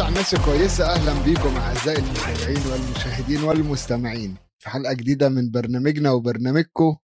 [0.00, 4.36] مسا على الناس الكويسة أهلا بيكم أعزائي المتابعين والمشاهدين والمستمعين.
[4.58, 6.96] في حلقة جديدة من برنامجنا وبرنامجكم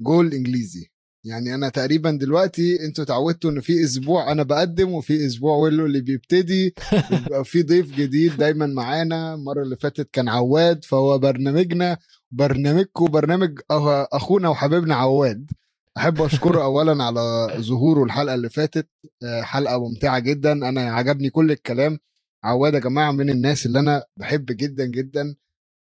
[0.00, 0.90] جول إنجليزي.
[1.24, 6.00] يعني أنا تقريبا دلوقتي أنتوا اتعودتوا إن في أسبوع أنا بقدم وفي أسبوع ويلو اللي
[6.00, 6.74] بيبتدي.
[7.12, 9.34] وبيبقى في ضيف جديد دايما معانا.
[9.34, 11.98] المرة اللي فاتت كان عواد فهو برنامجنا
[12.30, 15.50] برنامجكم برنامج أخ- أخونا وحبيبنا عواد.
[15.96, 18.88] أحب أشكره أولا على ظهوره الحلقة اللي فاتت.
[19.22, 20.52] آه، حلقة ممتعة جدا.
[20.52, 21.98] أنا عجبني كل الكلام.
[22.44, 25.36] عواد يا جماعة من الناس اللي أنا بحب جدا جدا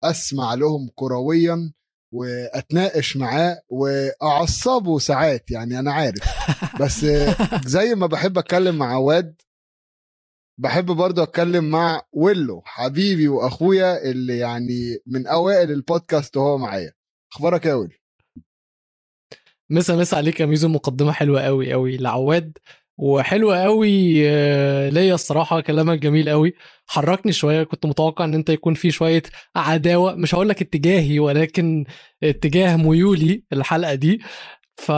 [0.04, 1.74] أسمع لهم كرويا
[2.14, 6.20] وأتناقش معاه وأعصبه ساعات يعني أنا عارف.
[6.81, 7.06] بس
[7.76, 9.42] زي ما بحب أتكلم مع عواد
[10.59, 16.94] بحب برضه أتكلم مع ويلو حبيبي وأخويا اللي يعني من أوائل البودكاست وهو معايا.
[17.34, 17.94] أخبارك يا ويلو؟
[19.70, 22.58] مسا مسا عليك يا ميزو مقدمة حلوة قوي قوي لعواد.
[22.98, 26.53] وحلوة قوي آه، ليا الصراحة كلامك جميل قوي.
[26.88, 29.23] حركني شوية كنت متوقع إن أنت يكون في شوية
[29.56, 31.86] عداوة مش هقول لك اتجاهي ولكن
[32.23, 34.22] اتجاه ميولي الحلقة دي.
[34.78, 34.90] ف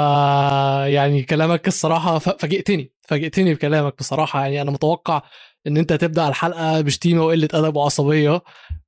[0.87, 4.41] يعني كلامك الصراحة فاجئتني فاجئتني بكلامك بصراحة.
[4.43, 5.21] يعني أنا متوقع
[5.67, 8.41] إن أنت تبدأ الحلقة بشتيمة وقلة أدب وعصبية.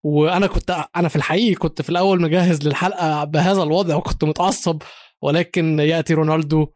[0.03, 4.81] وأنا كنت أنا في الحقيقة كنت في الأول مجهز للحلقة بهذا الوضع وكنت متعصب
[5.21, 6.67] ولكن يأتي رونالدو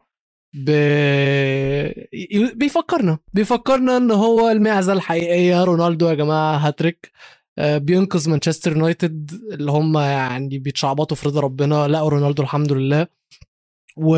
[0.54, 0.70] ب...
[2.54, 3.18] بيفكرنا.
[3.32, 5.64] بيفكرنا إن هو المعزة الحقيقية.
[5.64, 7.10] رونالدو يا جماعة هاتريك.
[7.58, 11.88] آه، بينقذ مانشستر يونايتد اللي هم يعني بيتشعبطوا في رضا ربنا.
[11.88, 13.06] لقوا رونالدو الحمد لله.
[13.96, 14.16] و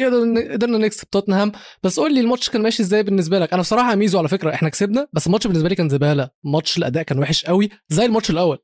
[0.00, 1.52] قدرنا نكسب توتنهام.
[1.82, 4.68] بس قول لي الماتش كان ماشي إزاي بالنسبة لك؟ أنا بصراحة ميزو على فكرة إحنا
[4.68, 6.30] كسبنا بس الماتش بالنسبة لي كان زبالة.
[6.44, 8.58] ماتش الأداء كان وحش قوي زي الماتش الأول.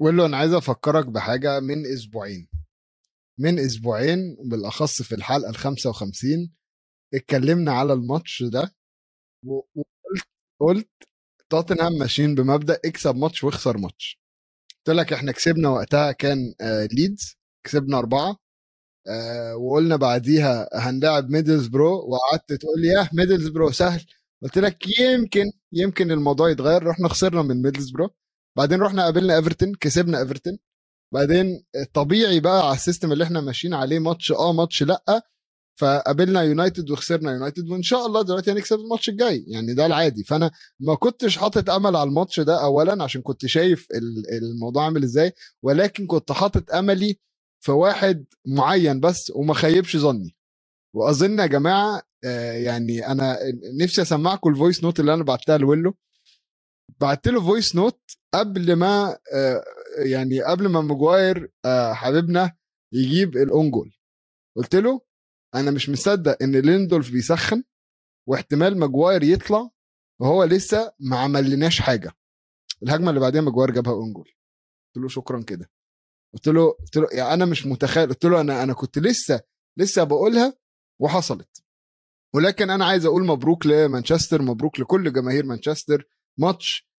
[0.00, 2.48] ويلو أنا عايز أفكرك بحاجة من أسبوعين.
[3.40, 6.52] من أسبوعين بالاخص في الحلقة ال 55
[7.14, 8.74] اتكلمنا على الماتش ده
[9.44, 10.26] وقلت
[10.60, 10.88] قلت
[11.50, 14.20] توتنهام ماشيين بمبدأ اكسب ماتش واخسر ماتش.
[14.86, 17.36] قلت لك إحنا كسبنا وقتها كان آه ليدز
[17.66, 18.36] كسبنا أربعة
[19.08, 24.06] آه وقلنا بعديها هنلاعب ميدلزبرو وقعدت تقول لي يا ميدلزبرو سهل.
[24.42, 28.10] قلت لك يمكن يمكن الموضوع يتغير رحنا خسرنا من ميدلزبرو
[28.58, 30.58] بعدين رحنا قابلنا ايفرتون كسبنا ايفرتون
[31.12, 35.22] بعدين طبيعي بقى على ال system اللي إحنا ماشيين عليه ماتش آه ماتش لأ.
[35.80, 39.44] فقابلنا يونايتد وخسرنا يونايتد وإن شاء الله دلوقتي هنكسب الماتش الجاي.
[39.48, 40.24] يعني ده العادي.
[40.24, 40.50] فأنا
[40.80, 45.32] ما كنتش حاطط أمل على الماتش ده اولا عشان كنت شايف ال- الموضوع عامل إزاي.
[45.62, 47.18] ولكن كنت حاطط أملي
[47.60, 50.36] في واحد معين بس وما خيبش ظني.
[50.94, 53.38] وأظن يا جماعة آه، يعني أنا
[53.80, 55.94] نفسي أسمعكم ال voice note اللي أنا بعتها لويلو.
[57.00, 58.00] بعت له voice note
[58.34, 59.64] قبل ما آه،
[59.98, 62.56] يعني قبل ما ماجواير آه، حبيبنا
[62.92, 63.92] يجيب ال own goal
[64.56, 65.00] قلت له
[65.54, 67.64] أنا مش مصدق إن ليندولف بيسخن
[68.28, 69.70] واحتمال ماجواير يطلع
[70.20, 72.12] وهو لسه ما عملناش حاجة.
[72.82, 74.28] الهجمة اللي بعديها ماجواير جابها own goal
[74.94, 75.70] قلت له شكرا كده.
[76.34, 79.40] قلت له قلت له يعني أنا مش متخيل قلت له أنا أنا كنت لسه
[79.78, 80.54] لسه بقولها
[81.00, 81.62] وحصلت.
[82.34, 86.08] ولكن أنا عايز أقول مبروك لمانشستر مبروك لكل جماهير مانشستر
[86.38, 86.89] ماتش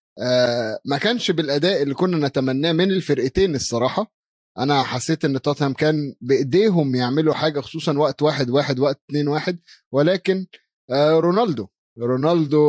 [0.86, 4.14] ما كانش بالأداء اللي كنا نتمناه من الفرقتين الصراحة.
[4.58, 9.60] أنا حسيت إن توتنهام كان بإيديهم يعملوا حاجة خصوصا وقت واحد واحد وقت اتنين واحد.
[9.92, 10.46] ولكن
[10.92, 11.68] آه رونالدو
[12.00, 12.62] رونالدو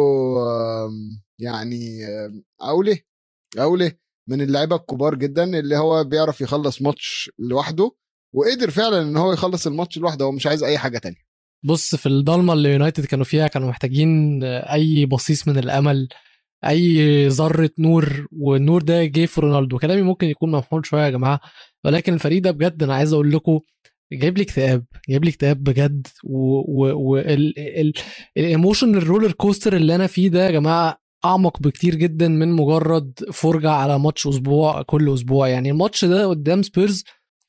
[1.38, 2.00] يعني
[2.60, 3.06] أقول إيه
[3.58, 7.90] أقول إيه من اللعيبة الكبار جدا اللي هو بيعرف يخلص ماتش لوحده
[8.34, 10.24] وقدر فعلا إن هو يخلص الماتش لوحده.
[10.24, 11.32] هو مش عايز أي حاجة تانية.
[11.64, 16.08] بص في الضلمة اللي يونايتد كانوا فيها كانوا محتاجين أي بصيص من الأمل.
[16.68, 19.78] أي ذرة نور والنور ده جه في رونالدو.
[19.78, 21.40] كلامي ممكن يكون مفهوم شوية يا جماعة
[21.84, 23.60] ولكن الفريق ده بجد أنا عايز أقول لكم
[24.12, 26.06] جايب لي اكتئاب جايب لي اكتئاب بجد.
[28.36, 32.52] وال emotion ال roller coaster اللي أنا فيه ده يا جماعة أعمق بكتير جدا من
[32.52, 35.48] مجرد فرجة على ماتش أسبوع كل أسبوع.
[35.48, 37.04] يعني الماتش ده قدام سبيرز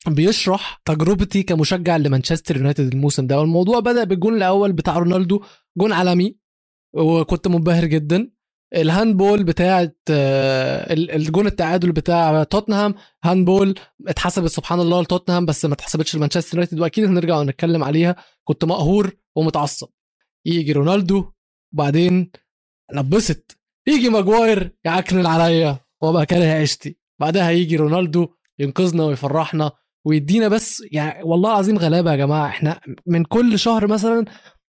[0.06, 3.40] بيشرح تجربتي كمشجع لمانشستر يونايتد الموسم ده.
[3.40, 5.42] والموضوع بدأ بالجون الأول بتاع رونالدو
[5.78, 6.34] جون عالمي
[6.94, 8.30] وكنت منبهر جدا.
[8.74, 12.94] ال handball بتاعت آه، ال- الجون التعادل بتاع توتنهام
[13.24, 13.74] handball
[14.08, 18.16] اتحسبت سبحان الله لتوتنهام بس ما اتحسبتش لمانشستر يونايتد وأكيد هنرجع ونتكلم عليها.
[18.44, 19.88] كنت مقهور ومتعصب.
[20.46, 21.30] يجي رونالدو
[21.74, 22.30] وبعدين
[22.94, 23.58] نبسط.
[23.88, 26.98] يجي ماجواير يعكنن عليا وابقى كاره عيشتي.
[27.20, 28.28] بعدها يجي رونالدو
[28.58, 29.72] ينقذنا ويفرحنا
[30.06, 32.48] ويدينا بس يعني والله العظيم غلابة يا جماعة.
[32.48, 34.24] إحنا من كل شهر مثلا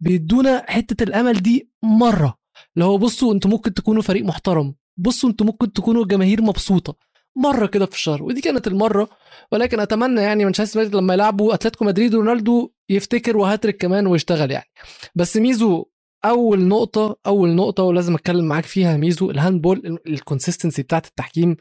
[0.03, 2.38] بيدونا حتة الأمل دي مرة.
[2.77, 6.97] اللي هو بصوا أنتوا ممكن تكونوا فريق محترم بصوا أنتوا ممكن تكونوا جماهير مبسوطة.
[7.37, 9.09] مرة كده في الشهر ودي كانت المرة
[9.53, 14.71] ولكن أتمنى يعني مانشستر يونايتد لما يلعبوا أتلتيكو مدريد رونالدو يفتكر وهاتريك كمان ويشتغل يعني.
[15.15, 15.85] بس ميزو
[16.25, 21.57] أول نقطة أول نقطة ولازم أتكلم معاك فيها ميزو ال handball ال consistency بتاعت التحكيم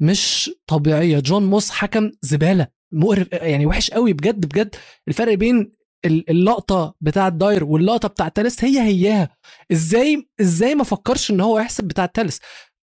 [0.00, 1.18] مش طبيعية.
[1.18, 4.74] جون موس حكم زبالة مقرف يعني وحش قوي بجد بجد.
[5.08, 5.72] الفرق بين
[6.06, 9.36] اللقطة بتاعت داير واللقطة بتاعت تيليس هي هياها.
[9.72, 12.40] إزاي إزاي ما فكرش إن هو يحسب بتاعت تيليس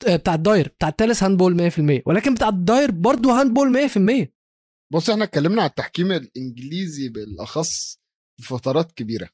[0.08, 4.34] آه، بتاعت داير بتاعت تيليس handball 100% ولكن بتاعت داير برضه handball 100%
[4.94, 8.00] بص إحنا اتكلمنا على التحكيم الإنجليزي بالأخص
[8.42, 9.30] في فترات كبيرة.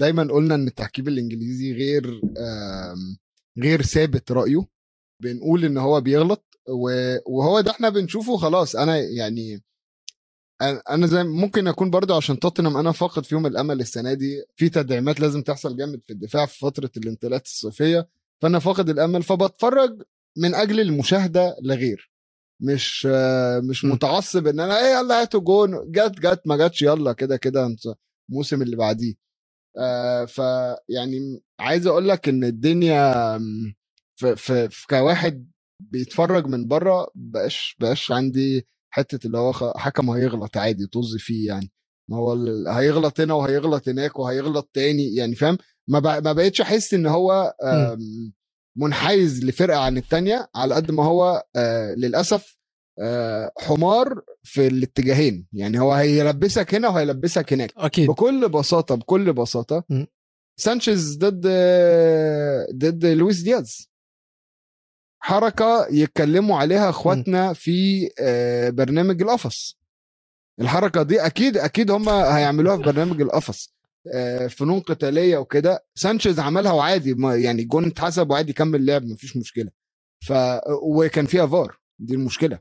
[0.00, 2.20] دايما قلنا إن التحكيم الإنجليزي غير
[3.58, 4.66] غير ثابت رأيه.
[5.22, 6.46] بنقول إن هو بيغلط
[7.26, 8.76] وهو ده إحنا بنشوفه خلاص.
[8.76, 9.62] أنا يعني
[10.90, 14.44] أنا زي ممكن أكون برضه عشان توتنهام أنا فاقد فيهم الأمل السنة دي.
[14.56, 18.08] في تدعيمات لازم تحصل جامد في الدفاع في فترة الانتقالات الصيفية.
[18.42, 19.24] فأنا فاقد الأمل.
[19.24, 20.02] فبتفرج
[20.38, 22.12] من أجل المشاهدة لغير
[22.62, 23.06] مش
[23.70, 23.86] مش.
[23.86, 25.92] متعصب إن أنا إيه يلا هاتوا جون.
[25.92, 27.76] جت جت ما جاتش يلا كده كده
[28.30, 29.14] الموسم اللي بعديه.
[29.78, 33.14] آه فيعني عايز أقول لك إن الدنيا
[34.16, 35.50] في, في, في كواحد
[35.80, 41.70] بيتفرج من بره بقاش بقاش عندي حتة اللي هو حكم هيغلط عادي طز فيه يعني.
[42.10, 42.32] ما هو
[42.68, 45.58] هيغلط هنا وهيغلط هناك وهيغلط تاني يعني فاهم؟
[45.88, 47.54] ما, ما بقتش أحس إن هو
[48.76, 52.56] منحيز لفرقة عن التانية على قد ما هو آه للأسف
[53.00, 55.46] آه حمار في الاتجاهين.
[55.52, 57.72] يعني هو هيلبسك هنا وهيلبسك هناك.
[57.76, 58.08] أكيد.
[58.08, 60.04] بكل بساطة بكل بساطة م.
[60.60, 61.46] سانشيز ضد
[62.74, 63.91] ضد لويس دياز.
[65.24, 69.78] حركة يتكلموا عليها اخواتنا في آه، برنامج القفص.
[70.60, 73.74] الحركة دي أكيد أكيد هم هيعملوها في برنامج القفص
[74.14, 75.84] آه، فنون قتالية وكده.
[75.94, 79.70] سانشيز عملها وعادي يعني جون اتحسب وعادي يكمل لعب مفيش مشكلة.
[80.26, 80.32] ف
[80.82, 82.58] وكان فيها فار دي المشكلة.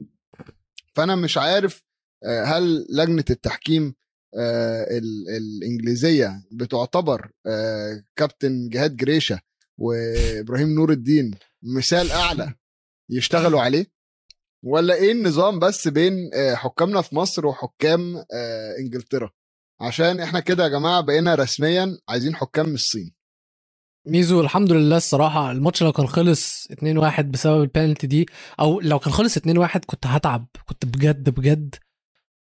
[0.96, 1.84] فأنا مش عارف
[2.24, 3.96] آه، هل لجنة التحكيم
[4.36, 7.32] ال- الإنجليزية بتعتبر
[8.16, 9.40] كابتن جهاد جريشة
[9.78, 11.32] وإبراهيم نور الدين
[11.64, 12.54] مثال أعلى
[13.10, 13.86] يشتغلوا عليه؟
[14.64, 19.30] ولا إيه النظام بس بين آه، حكامنا في مصر وحكام آه، إنجلترا؟
[19.82, 23.14] عشان إحنا كده يا جماعة بقينا رسميا عايزين حكام من الصين.
[24.08, 28.26] ميزو الحمد لله الصراحة الماتش لو كان خلص 2-1 بسبب البينالتي دي
[28.60, 31.76] أو لو كان خلص 2-1 كنت هتعب كنت بجد بجد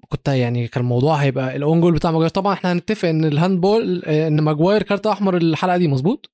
[0.09, 2.29] كنت يعني كان الموضوع هيبقى ال own goal بتاع ماجواير.
[2.29, 6.32] طبعا إحنا هنتفق إن ال handball آه، إن ماجواير كارت أحمر الحلقة دي مظبوط؟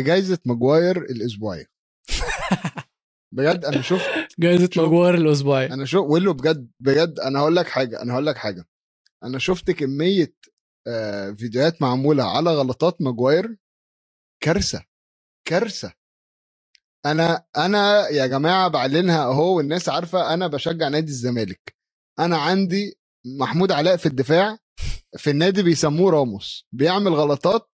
[0.00, 1.66] جايزة ماجواير الأسبوعية.
[3.36, 4.84] بجد أنا شفت جائزه شوف.
[4.84, 5.66] ماجواير الأسبوعية.
[5.66, 8.64] أنا شو ويلو بجد بجد أنا هقول لك حاجة أنا هقول لك حاجة.
[9.24, 10.34] أنا شفت كمية
[10.86, 13.56] آه، فيديوهات معمولة على غلطات ماجواير.
[14.42, 14.84] كارثة
[15.48, 15.92] كارثة.
[17.06, 21.76] أنا أنا يا جماعة بعلنها أهو والناس عارفة أنا بشجع نادي الزمالك.
[22.18, 24.58] أنا عندي محمود علاء في الدفاع
[25.16, 26.66] في النادي بيسموه راموس.
[26.72, 27.69] بيعمل غلطات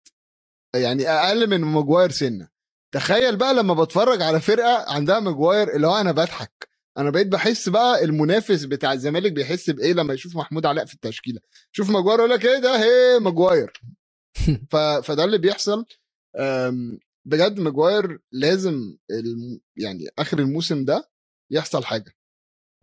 [0.76, 2.48] يعني أقل من ماجواير سنة.
[2.94, 6.68] تخيل بقى لما بتفرج على فرقة عندها ماجواير اللي هو أنا بضحك.
[6.98, 11.40] أنا بقيت بحس بقى المنافس بتاع الزمالك بيحس بإيه لما يشوف محمود علاء في التشكيلة.
[11.72, 13.72] شوف ماجواير يقول لك إيه ده؟ هي ماجواير.
[14.70, 14.76] ف...
[14.76, 15.84] فده اللي بيحصل.
[17.26, 19.60] بجد ماجواير لازم الم...
[19.76, 21.10] يعني آخر الموسم ده
[21.50, 22.16] يحصل حاجة.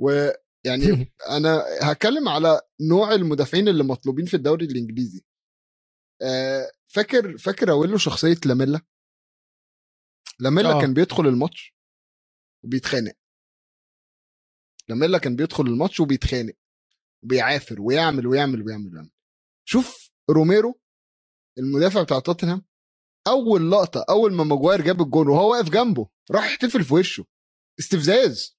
[0.01, 5.21] ويعني أنا هتكلم على نوع المدافعين اللي مطلوبين في الدوري الإنجليزي.
[6.21, 8.81] أه، فاكر فاكر أقول شخصية لاميلا؟
[10.39, 10.81] لاميلا آه.
[10.81, 11.75] كان بيدخل الماتش
[12.63, 13.13] وبيتخانق.
[14.89, 16.53] لاميلا كان بيدخل الماتش وبيتخانق.
[17.23, 19.11] وبيعافر ويعمل ويعمل ويعمل ويعمل.
[19.65, 20.79] شوف روميرو
[21.57, 22.65] المدافع بتاع توتنهام
[23.27, 27.25] أول لقطة أول ما ماجواير جاب الجون وهو واقف جنبه راح يحتفل في وشه.
[27.79, 28.57] استفزاز.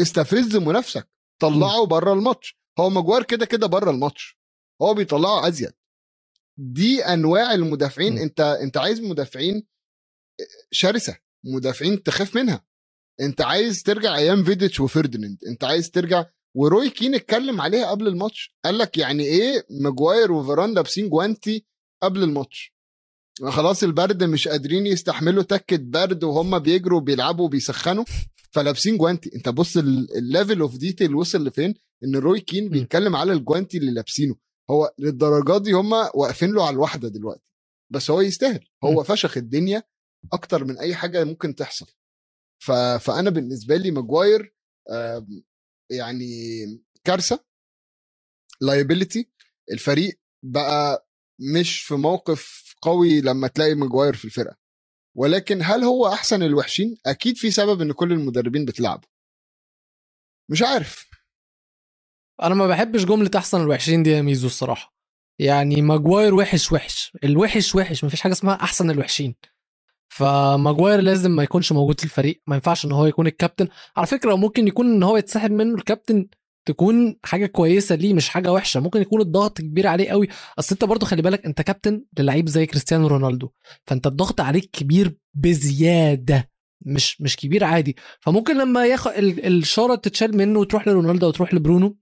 [0.00, 1.10] استفز منافسك.
[1.42, 2.58] طلعه بره الماتش.
[2.80, 4.38] هو ماجواير كده كده بره الماتش.
[4.82, 5.72] هو بيطلعه أزيد.
[6.58, 8.14] دي أنواع المدافعين.
[8.14, 8.18] م.
[8.18, 9.66] أنت أنت عايز مدافعين
[10.70, 12.64] شرسة مدافعين تخاف منها.
[13.20, 16.24] أنت عايز ترجع أيام فيديتش وفرديناند أنت عايز ترجع
[16.56, 18.54] وروي كين اتكلم عليها قبل الماتش.
[18.64, 21.66] قال لك يعني إيه ماجواير وفيران لابسين جوانتي
[22.02, 22.76] قبل الماتش.
[23.48, 28.04] خلاص البرد مش قادرين يستحملوا تكة برد وهم بيجروا بيلعبوا وبيسخنوا
[28.50, 29.30] فلابسين جوانتي.
[29.34, 33.92] أنت بص ال level of detail وصل لفين؟ إن روي كين بيتكلم على الجوانتي اللي
[33.92, 34.45] لابسينه.
[34.70, 37.44] هو للدرجات دي هم واقفين له على الواحدة دلوقتي.
[37.92, 38.68] بس هو يستاهل.
[38.84, 39.82] هو فشخ الدنيا
[40.32, 41.86] أكتر من أي حاجة ممكن تحصل.
[42.62, 42.72] ف...
[42.72, 44.54] فأنا بالنسبة لي ماجواير
[45.90, 46.26] يعني
[47.04, 47.44] كارثة.
[48.60, 49.30] liability
[49.72, 51.08] الفريق بقى
[51.54, 54.56] مش في موقف قوي لما تلاقي ماجواير في الفرقة.
[55.16, 59.08] ولكن هل هو أحسن الوحشين؟ أكيد في سبب إن كل المدربين بتلعبه.
[60.50, 61.15] مش عارف.
[62.42, 64.94] أنا ما بحبش جملة أحسن الوحشين دي يا ميزو الصراحة.
[65.38, 67.12] يعني ماجواير وحش وحش.
[67.24, 68.04] الوحش وحش.
[68.04, 69.34] مفيش حاجة اسمها أحسن الوحشين.
[70.08, 72.42] فماجواير لازم ما يكونش موجود في الفريق.
[72.46, 73.68] ما ينفعش إن هو يكون الكابتن.
[73.96, 76.26] على فكرة ممكن يكون إن هو يتسحب منه الكابتن
[76.66, 78.80] تكون حاجة كويسة ليه مش حاجة وحشة.
[78.80, 80.28] ممكن يكون الضغط كبير عليه قوي.
[80.58, 83.50] أصل أنت برضو خلي بالك أنت كابتن للعيب زي كريستيانو رونالدو.
[83.86, 86.50] فأنت الضغط عليك كبير بزيادة.
[86.86, 87.96] مش مش كبير عادي.
[88.20, 91.96] فممكن لما ياخد الشارة تتشال منه وتروح لرونالدو أو تروح لبرونو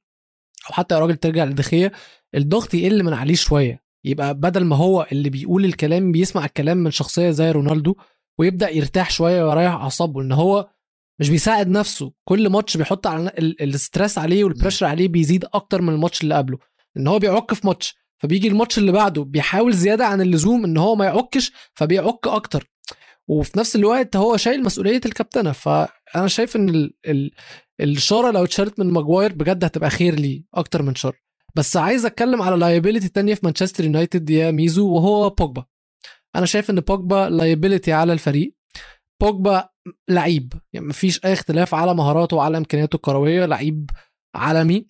[0.69, 1.93] أو حتى يا راجل ترجع لدخيه
[2.35, 3.85] الضغط يقل من عليه شوية.
[4.05, 7.95] يبقى بدل ما هو اللي بيقول الكلام بيسمع الكلام من شخصية زي رونالدو
[8.39, 10.69] ويبدأ يرتاح شوية ويريح أعصابه إن هو
[11.21, 12.13] مش بيساعد نفسه.
[12.25, 16.35] كل ماتش بيحط على ال stress عليه وال pressure عليه بيزيد أكتر من الماتش اللي
[16.35, 16.59] قبله.
[16.97, 20.97] إن هو بيعك في ماتش فبيجي الماتش اللي بعده بيحاول زيادة عن اللزوم إن هو
[20.97, 22.71] ما يعكش فبيعك أكتر.
[23.31, 25.53] وفي نفس الوقت هو شايل مسؤولية الكابتنة.
[25.53, 27.31] فأنا شايف إن ال ال
[27.81, 31.25] الشارة لو اتشالت من ماجواير بجد هتبقى خير ليه أكتر من شر
[31.57, 35.65] بس عايز أتكلم على liability تانية في مانشستر يونايتد يا ميزو وهو بوجبا.
[36.37, 38.55] أنا شايف إن بوجبا liability على الفريق.
[39.23, 39.69] بوجبا
[40.09, 40.53] لعيب.
[40.73, 43.47] يعني مفيش أي اختلاف على مهاراته وعلى إمكانياته الكروية.
[43.47, 43.91] لعيب
[44.35, 44.87] عالمي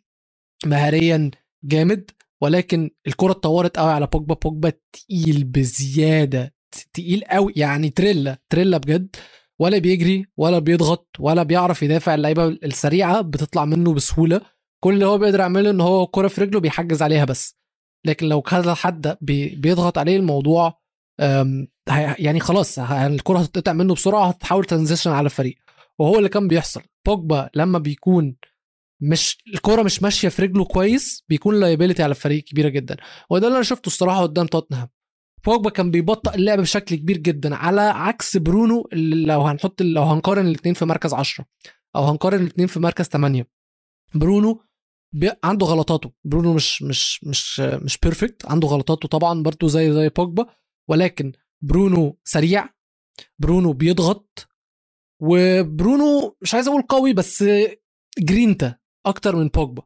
[0.66, 1.30] مهاريا
[1.64, 2.10] جامد
[2.42, 4.34] ولكن الكرة اتطورت قوي على بوجبا.
[4.34, 6.54] بوجبا تقيل بزيادة.
[6.92, 9.16] تقيل قوي يعني تريلا تريلا بجد
[9.58, 14.40] ولا بيجري ولا بيضغط ولا بيعرف يدافع اللعيبة السريعة بتطلع منه بسهولة.
[14.84, 17.58] كل اللي هو بيقدر يعمله إن هو الكره في رجله بيحجز عليها بس.
[18.06, 20.80] لكن لو كذا حد بيضغط عليه الموضوع
[22.18, 25.54] يعني خلاص الكرة هتتقطع منه بسرعة هتتحول transition على الفريق.
[25.98, 26.82] وهو اللي كان بيحصل.
[27.06, 28.36] بوجبا لما بيكون
[29.02, 32.96] مش الكوره مش ماشية في رجله كويس بيكون liability على الفريق كبيرة جدا.
[33.30, 34.88] وده اللي أنا شفته الصراحة قدام توتنهام.
[35.46, 37.54] بوجبا كان بيبطئ اللعب بشكل كبير جدا.
[37.54, 41.46] على عكس برونو اللي لو هنحط لو هنقارن الاثنين في مركز 10
[41.96, 43.48] أو هنقارن الاثنين في مركز 8
[44.14, 44.62] برونو
[45.44, 46.12] عنده غلطاته.
[46.24, 50.46] برونو مش مش مش مش perfect عنده غلطاته طبعا برضه زي زي بوجبا.
[50.90, 51.32] ولكن
[51.62, 52.68] برونو سريع
[53.38, 54.48] برونو بيضغط
[55.22, 57.44] وبرونو مش عايز أقول قوي بس
[58.18, 59.82] جرينتا أكتر من بوجبا.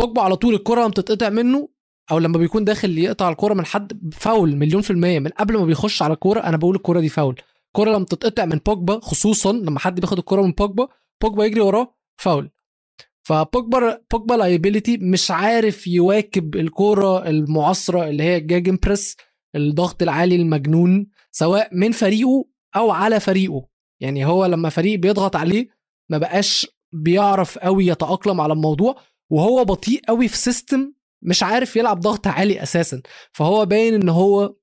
[0.00, 1.68] بوجبا على طول الكرة بتتقطع منه
[2.10, 5.64] أو لما بيكون داخل يقطع الكره من حد فاول مليون في المية من قبل ما
[5.64, 7.40] بيخش على الكورة أنا بقول الكورة دي فاول.
[7.66, 10.88] الكوره لما تتقطع من بوجبا خصوصا لما حد بياخد الكورة من بوجبا
[11.22, 12.50] بوجبا يجري وراه فاول.
[13.22, 19.16] فبوجبا بوجبا liability مش عارف يواكب الكورة المعاصرة اللي هي gegenpress
[19.56, 22.44] الضغط العالي المجنون سواء من فريقه
[22.76, 23.66] أو على فريقه.
[24.00, 25.68] يعني هو لما فريق بيضغط عليه
[26.10, 28.96] ما بقاش بيعرف قوي يتأقلم على الموضوع
[29.30, 33.02] وهو بطيء قوي في system مش عارف يلعب ضغط عالي أساسا.
[33.32, 34.54] فهو باين إن هو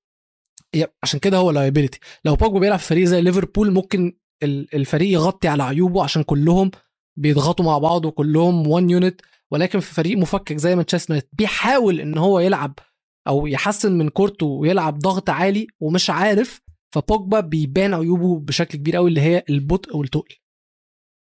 [1.04, 5.64] عشان كده هو liability لو بوجبا بيلعب في فريق زي ليفربول ممكن الفريق يغطي على
[5.64, 6.72] عيوبه عشان كلهم
[7.18, 9.22] بيضغطوا مع بعض وكلهم one unit
[9.52, 12.80] ولكن في فريق مفكك زي مانشستر يونايتد بيحاول إن هو يلعب
[13.28, 16.62] أو يحسن من كورته ويلعب ضغط عالي ومش عارف
[16.94, 20.36] فبوجبا بيبان عيوبه بشكل كبير قوي اللي هي البطء والتقل.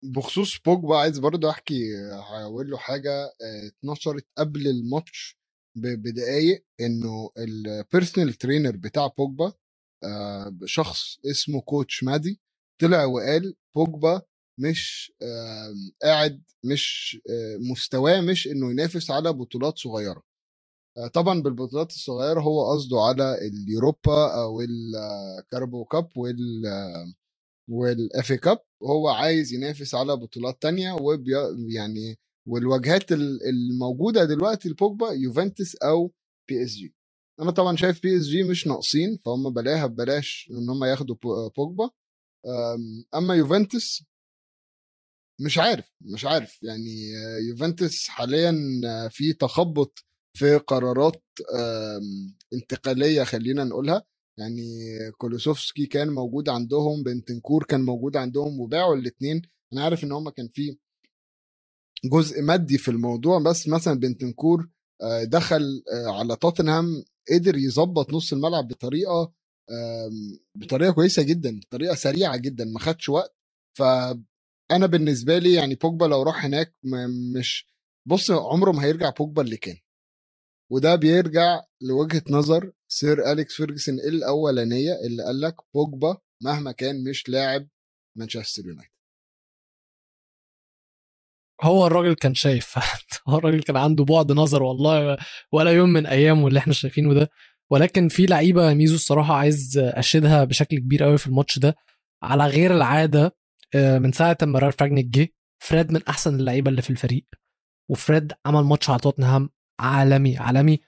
[0.03, 5.37] بخصوص بوجبا عايز برضه أحكي هقول له حاجة آه، اتنشرت قبل الماتش
[5.77, 9.53] بدقايق إنه ال personal trainer بتاع بوجبا
[10.03, 12.41] آه، شخص اسمه coach مادي
[12.81, 14.21] طلع وقال بوجبا
[14.59, 15.13] مش
[16.03, 20.23] قاعد مش آه، مستواه مش إنه ينافس على بطولات صغيرة.
[21.13, 26.63] طبعا بالبطولات الصغيرة هو قصده على اليوروبا أو ال Carabao Cup وال
[27.71, 31.31] وال FA Cup هو عايز ينافس على بطولات تانية وبي
[31.75, 36.13] يعني والوجهات الموجودة دلوقتي لبوجبا يوفنتوس أو
[36.49, 36.95] PSG
[37.41, 41.15] أنا طبعا شايف PSG مش ناقصين فهم بلاها ببلاش إن هم ياخدوا
[41.57, 41.89] بوجبا.
[43.15, 44.05] أما يوفنتوس
[45.41, 46.63] مش عارف مش عارف.
[46.63, 47.11] يعني
[47.49, 48.53] يوفنتوس حاليا
[49.11, 50.05] في تخبط
[50.37, 51.23] في قرارات
[52.53, 54.03] انتقالية خلينا نقولها.
[54.39, 54.63] يعني
[55.17, 59.41] كولوسوفسكي كان موجود عندهم بنتنكور كان موجود عندهم وباعوا الاثنين
[59.73, 60.77] أنا عارف إن هم كان في
[62.05, 64.69] جزء مادي في الموضوع بس مثلا بنتنكور
[65.01, 69.33] آه، دخل آه، على توتنهام قدر يظبط نص الملعب بطريقة
[70.55, 73.35] بطريقة كويسة جدا بطريقة سريعة جدا ما خدش وقت.
[73.77, 76.75] فأنا بالنسبة لي يعني بوجبا لو راح هناك
[77.35, 77.67] مش
[78.07, 79.77] بص عمره ما هيرجع بوجبا اللي كان.
[80.71, 87.29] وده بيرجع لوجهة نظر سير اليكس فيرجسون الأولانية اللي قال لك بوجبا مهما كان مش
[87.29, 87.67] لاعب
[88.17, 88.91] مانشستر يونايتد.
[91.63, 92.75] هو الراجل كان شايف
[93.29, 95.17] هو الراجل كان عنده بعد نظر والله
[95.51, 97.29] ولا يوم من أيامه اللي إحنا شايفينه ده.
[97.71, 101.75] ولكن في لعيبة ميزو الصراحة عايز أشيدها بشكل كبير قوي في الماتش ده.
[102.23, 103.35] على غير العادة
[103.75, 105.27] آه، من ساعة ما رالف راجنيك جه
[105.63, 107.25] فريد من أحسن اللعيبة اللي في الفريق.
[107.89, 110.79] وفريد عمل ماتش على توتنهام عالمي عالمي.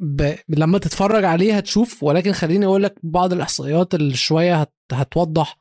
[0.00, 0.34] ب...
[0.48, 4.74] لما تتفرج عليه هتشوف ولكن خليني أقول لك بعض الإحصائيات اللي شوية هت...
[4.92, 5.56] هتوضح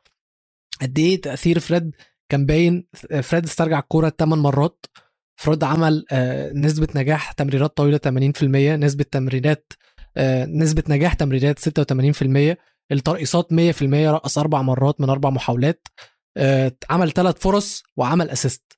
[0.82, 1.96] قد إيه تأثير فريد
[2.30, 2.88] كان باين.
[3.24, 4.86] فريد استرجع الكورة 8 مرات.
[5.40, 8.44] فريد عمل آه، نسبة نجاح تمريرات طويلة 80%
[8.84, 9.74] نسبة تمريرات
[10.18, 12.58] آه، نسبة نجاح تمريرات 86%
[12.92, 15.88] الترقيصات 100% رقص أربع مرات من أربع محاولات
[16.38, 18.78] آه، عمل ثلاث فرص وعمل assist.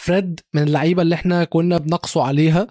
[0.00, 2.66] فريد من اللعيبة اللي إحنا كنا بنقسوا عليها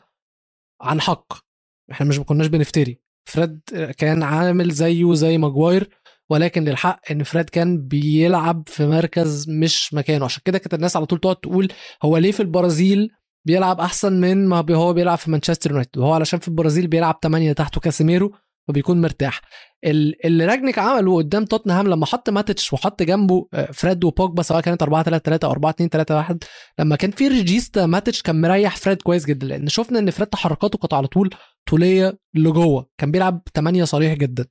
[0.81, 1.50] عن حق.
[1.91, 3.00] إحنا مش ما كناش بنفتري.
[3.25, 3.59] فريد
[3.97, 5.89] كان عامل زيه زي ماجواير
[6.29, 10.25] ولكن للحق إن فريد كان بيلعب في مركز مش مكانه.
[10.25, 11.67] عشان كده كانت الناس على طول تقعد تقول
[12.03, 13.09] هو ليه في البرازيل
[13.45, 17.53] بيلعب أحسن من ما هو بيلعب في مانشستر يونايتد وهو علشان في البرازيل بيلعب 8
[17.53, 18.31] تحته كاسيميرو
[18.67, 19.41] فبيكون مرتاح.
[20.25, 24.81] اللي رانجنيك عمله قدام توتنهام لما حط ماتيتش وحط جنبه آه، فريد وبوجبا سواء كانت
[24.83, 26.43] 4 3 3 أو 4 2 3 1
[26.79, 29.47] لما كان في regista ماتيتش كان مريح فريد كويس جدا.
[29.47, 31.29] لأن شفنا إن فريد تحركاته كانت على طول
[31.69, 32.89] طولية لجوه.
[32.97, 34.45] كان بيلعب 8 صريح جدا.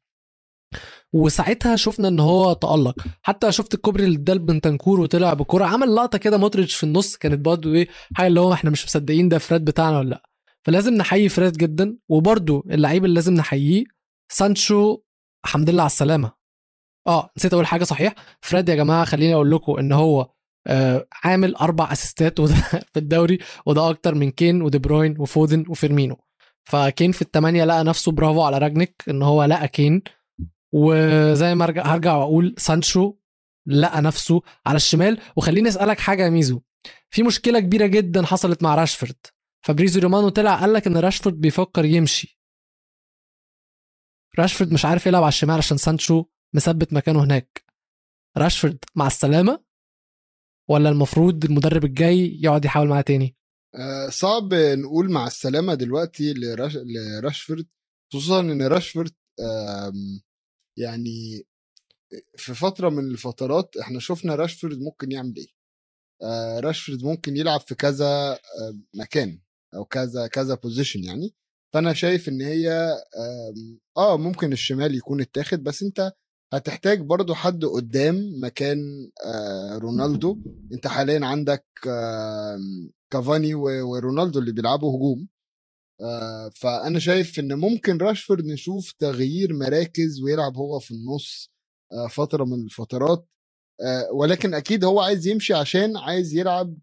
[1.12, 2.94] وساعتها شفنا إن هو تألق.
[3.22, 7.16] حتى شفت الكوبري اللي اداه بنتنكور وطلع بكوره عمل لقطة كده مودريتش في النص.
[7.16, 10.22] كانت برضه إيه حاجة اللي هو إحنا مش مصدقين ده فريد بتاعنا ولا لأ.
[10.66, 11.98] فلازم نحيي فريد جدا.
[12.08, 13.84] وبرده اللعيب اللي لازم نحييه
[14.32, 14.98] سانشو
[15.44, 16.32] الحمد لله على السلامة.
[17.06, 20.30] آه نسيت أقول حاجة صحيح؟ فريد يا جماعة خليني أقول لكم إن هو
[20.66, 22.40] آه عامل أربع أسيستات
[22.92, 23.38] في الدوري.
[23.66, 26.16] وده أكتر من كين ودي بروين وفودن وفيرمينو.
[26.64, 30.02] فكين في الثمانيه لقى نفسه برافو على راجنيك إن هو لقى كين.
[30.72, 33.14] وزي ما هرجع وأقول سانشو
[33.66, 35.18] لقى نفسه على الشمال.
[35.36, 36.60] وخليني أسألك حاجة يا ميزو.
[37.10, 39.16] في مشكلة كبيرة جدا حصلت مع راشفورد.
[39.66, 42.40] فابريزو رومانو طلع قال لك إن راشفورد بيفكر يمشي.
[44.38, 47.64] راشفورد مش عارف يلعب على الشمال عشان سانشو مثبت مكانه هناك.
[48.36, 49.64] راشفورد مع السلامة؟
[50.68, 53.36] ولا المفروض المدرب الجاي يقعد يحاول معاه تاني؟
[54.09, 56.76] صعب نقول مع السلامة دلوقتي لراش...
[56.76, 57.67] لراشفورد
[58.13, 59.13] خصوصا إن راشفورد
[60.78, 61.47] يعني
[62.37, 65.47] في فترة من الفترات إحنا شفنا راشفورد ممكن يعمل إيه.
[66.23, 68.39] آه راشفورد ممكن يلعب في كذا آه
[68.95, 69.41] مكان
[69.75, 71.35] أو كذا كذا بوزيشن يعني.
[71.75, 72.71] فأنا شايف إن هي
[73.97, 76.13] آه ممكن الشمال يكون اتاخد بس أنت
[76.52, 80.39] هتحتاج برضو حد قدام مكان آه رونالدو.
[80.73, 81.67] انت حاليا عندك
[83.10, 85.28] كافاني ورونالدو اللي بيلعبوا هجوم.
[86.00, 91.50] آه فأنا شايف إن ممكن راشفورد نشوف تغيير مراكز ويلعب هو في النص
[91.93, 93.26] آه فترة من الفترات.
[94.15, 96.76] ولكن أكيد هو عايز يمشي عشان عايز يلعب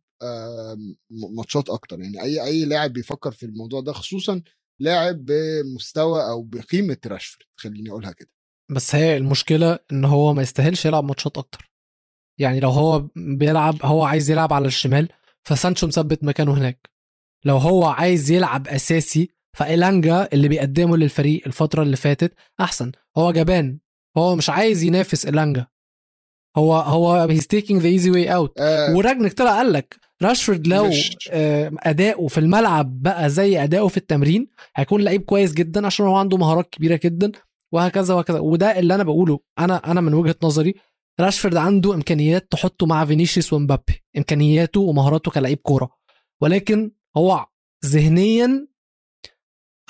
[1.09, 1.99] ماتشات أكتر.
[1.99, 4.41] يعني أي أي لاعب بيفكر في الموضوع ده خصوصا
[4.79, 7.45] لاعب بمستوى أو بقيمة راشفورد.
[7.55, 8.29] خليني أقولها كده.
[8.69, 11.71] بس هي المشكلة إن هو ما يستاهلش يلعب ماتشات أكتر.
[12.39, 15.09] يعني لو هو بيلعب هو عايز يلعب على الشمال
[15.43, 16.89] فسانشو مثبت مكانه هناك.
[17.45, 22.91] لو هو عايز يلعب أساسي فإيلانجا اللي بيقدمه للفريق الفترة اللي فاتت أحسن.
[23.17, 23.79] هو جبان.
[24.17, 25.67] هو مش عايز ينافس إيلانجا.
[26.57, 28.61] هو هو he's taking the easy way out
[28.95, 31.29] وراجنك طلع قال لك راشفورد لو مش...
[31.31, 36.37] أداؤه في الملعب بقى زي أداؤه في التمرين هيكون لعيب كويس جدا عشان هو عنده
[36.37, 37.31] مهارات كبيرة جدا.
[37.73, 38.39] وهكذا وهكذا.
[38.39, 39.39] وده اللي أنا بقوله.
[39.59, 40.75] أنا أنا من وجهة نظري
[41.19, 44.03] راشفورد عنده إمكانيات تحطه مع فينيسيوس ومبابي.
[44.17, 45.89] إمكانياته ومهاراته كلاعب كورة.
[46.41, 47.45] ولكن هو
[47.85, 48.67] ذهنيا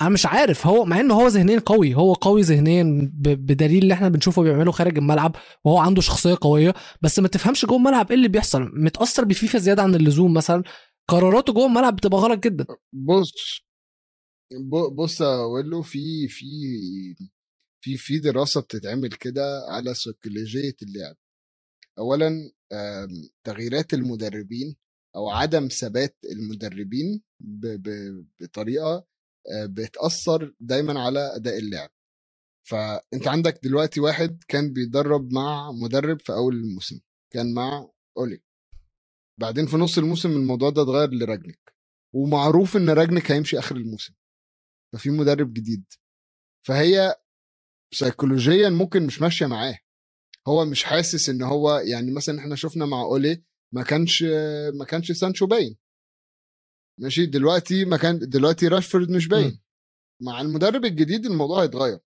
[0.00, 0.66] أنا مش عارف.
[0.66, 1.94] هو مع إنه هو ذهنيا قوي.
[1.94, 5.36] هو قوي ذهنيا بدليل اللي إحنا بنشوفه بيعمله خارج الملعب.
[5.64, 6.74] وهو عنده شخصية قوية.
[7.02, 8.70] بس ما تفهمش جوه الملعب إيه اللي بيحصل.
[8.74, 10.62] متأثر بفيفا زيادة عن اللزوم مثلا.
[11.08, 12.66] قراراته جوه الملعب بتبقى غلط جدا.
[12.92, 13.32] بص
[14.92, 16.46] بص أقول له في في
[17.80, 21.16] في في دراسة بتتعمل كده على سيكولوجيه اللعب.
[21.98, 22.52] اولا
[23.44, 24.76] تغييرات المدربين
[25.16, 27.22] أو عدم ثبات المدربين
[28.40, 29.06] بطريقة
[29.52, 31.90] آه، بتأثر دايما على أداء اللعب.
[32.68, 37.00] فأنت عندك دلوقتي واحد كان بيدرب مع مدرب في أول الموسم
[37.32, 37.88] كان مع
[38.18, 38.40] أولي.
[39.40, 41.74] بعدين في نص الموسم الموضوع ده اتغير لراجنك
[42.14, 44.14] ومعروف إن راجنك هيمشي آخر الموسم.
[44.92, 45.84] ففي مدرب جديد.
[46.66, 47.16] فهي
[47.94, 49.78] سيكولوجيا ممكن مش ماشية معاه.
[50.48, 53.42] هو مش حاسس إن هو يعني مثلا إحنا شفنا مع أولي
[53.74, 54.22] ما كانش
[54.74, 55.76] ما كانش سانشو باين.
[57.00, 59.60] ماشي؟ دلوقتي مكان دلوقتي راشفورد مش باين.
[60.22, 61.98] مع المدرب الجديد الموضوع هيتغير.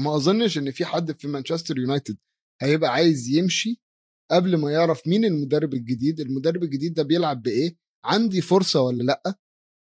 [0.00, 2.18] ما أظنش إن في حد في مانشستر يونايتد
[2.62, 3.80] هيبقى عايز يمشي
[4.30, 6.20] قبل ما يعرف مين المدرب الجديد.
[6.20, 9.38] المدرب الجديد ده بيلعب بإيه؟ عندي فرصة ولا لأ؟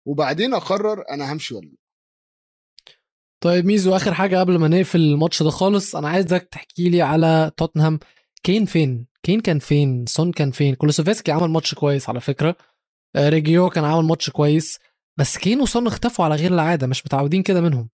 [0.09, 1.82] وبعدين أقرر أنا همشي ولا لأ.
[3.43, 7.53] طيب ميزو آخر حاجة قبل ما نقفل الماتش ده خالص أنا عايزك تحكي لي على
[7.57, 7.99] توتنهام.
[8.43, 12.57] كين فين؟ كين كان فين؟ سون كان فين؟ كولوسوفسكي عمل ماتش كويس على فكرة.
[13.17, 14.79] آه، ريجيو كان عامل ماتش كويس.
[15.19, 17.91] بس كين وسون اختفوا على غير العادة مش متعودين كده منهم.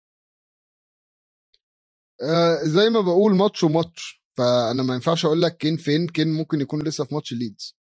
[2.23, 6.07] آه زي ما بقول ماتش وماتش فأنا ما ينفعش أقول لك كين فين.
[6.07, 7.77] كين ممكن يكون لسه في ماتش ليدز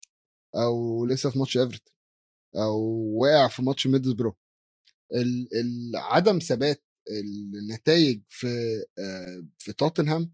[0.57, 1.93] أو لسه في ماتش إيفرتون
[2.57, 2.79] أو
[3.15, 4.37] واقع في ماتش ميدلسبرو.
[5.95, 8.47] عدم ثبات النتائج في
[8.99, 10.33] آه، في توتنهام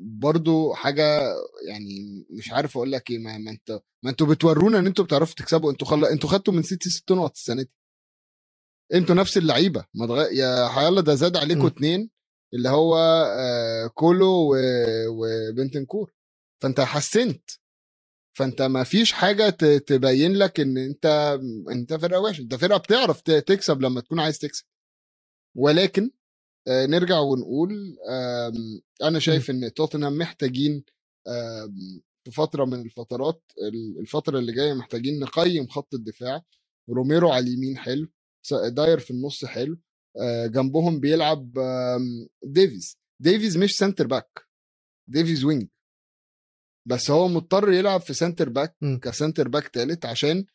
[0.00, 1.20] برضو حاجة
[1.68, 5.34] يعني مش عارف أقول لك إيه ما, ما أنت ما أنتوا بتورونا إن أنتوا بتعرفوا
[5.34, 6.04] تكسبوا أنتوا خل...
[6.04, 7.70] أنتوا خدتوا من سيتي ست نقط السنة دي.
[8.94, 10.32] أنتوا نفس اللعيبة ما تغ...
[10.32, 11.66] يا حيالله ده زاد عليكم م.
[11.66, 12.10] اتنين
[12.54, 12.96] اللي هو
[13.38, 14.56] آه كولو و...
[15.08, 16.12] وبنتنكور.
[16.62, 17.50] فأنت حسنت.
[18.38, 19.64] فأنت ما فيش حاجة ت...
[19.64, 21.06] تبين لك إن أنت
[21.70, 22.42] أنت فرقة وحشة.
[22.42, 23.30] أنت فرقة بتعرف ت...
[23.30, 24.64] تكسب لما تكون عايز تكسب.
[25.56, 26.10] ولكن
[26.68, 27.96] آه نرجع ونقول
[29.02, 30.84] أنا شايف إن توتنهام محتاجين
[32.24, 36.42] في فترة من الفترات ال- الفترة اللي جاية محتاجين نقيم خط الدفاع.
[36.90, 38.08] روميرو على اليمين حلو
[38.68, 39.78] داير في النص حلو
[40.20, 41.52] آه، جنبهم بيلعب
[42.42, 42.98] ديفيز.
[43.22, 44.46] ديفيز مش center back
[45.10, 45.68] ديفيز wing.
[46.88, 48.96] بس هو مضطر يلعب في center back م.
[48.98, 50.46] ك center back تالت عشان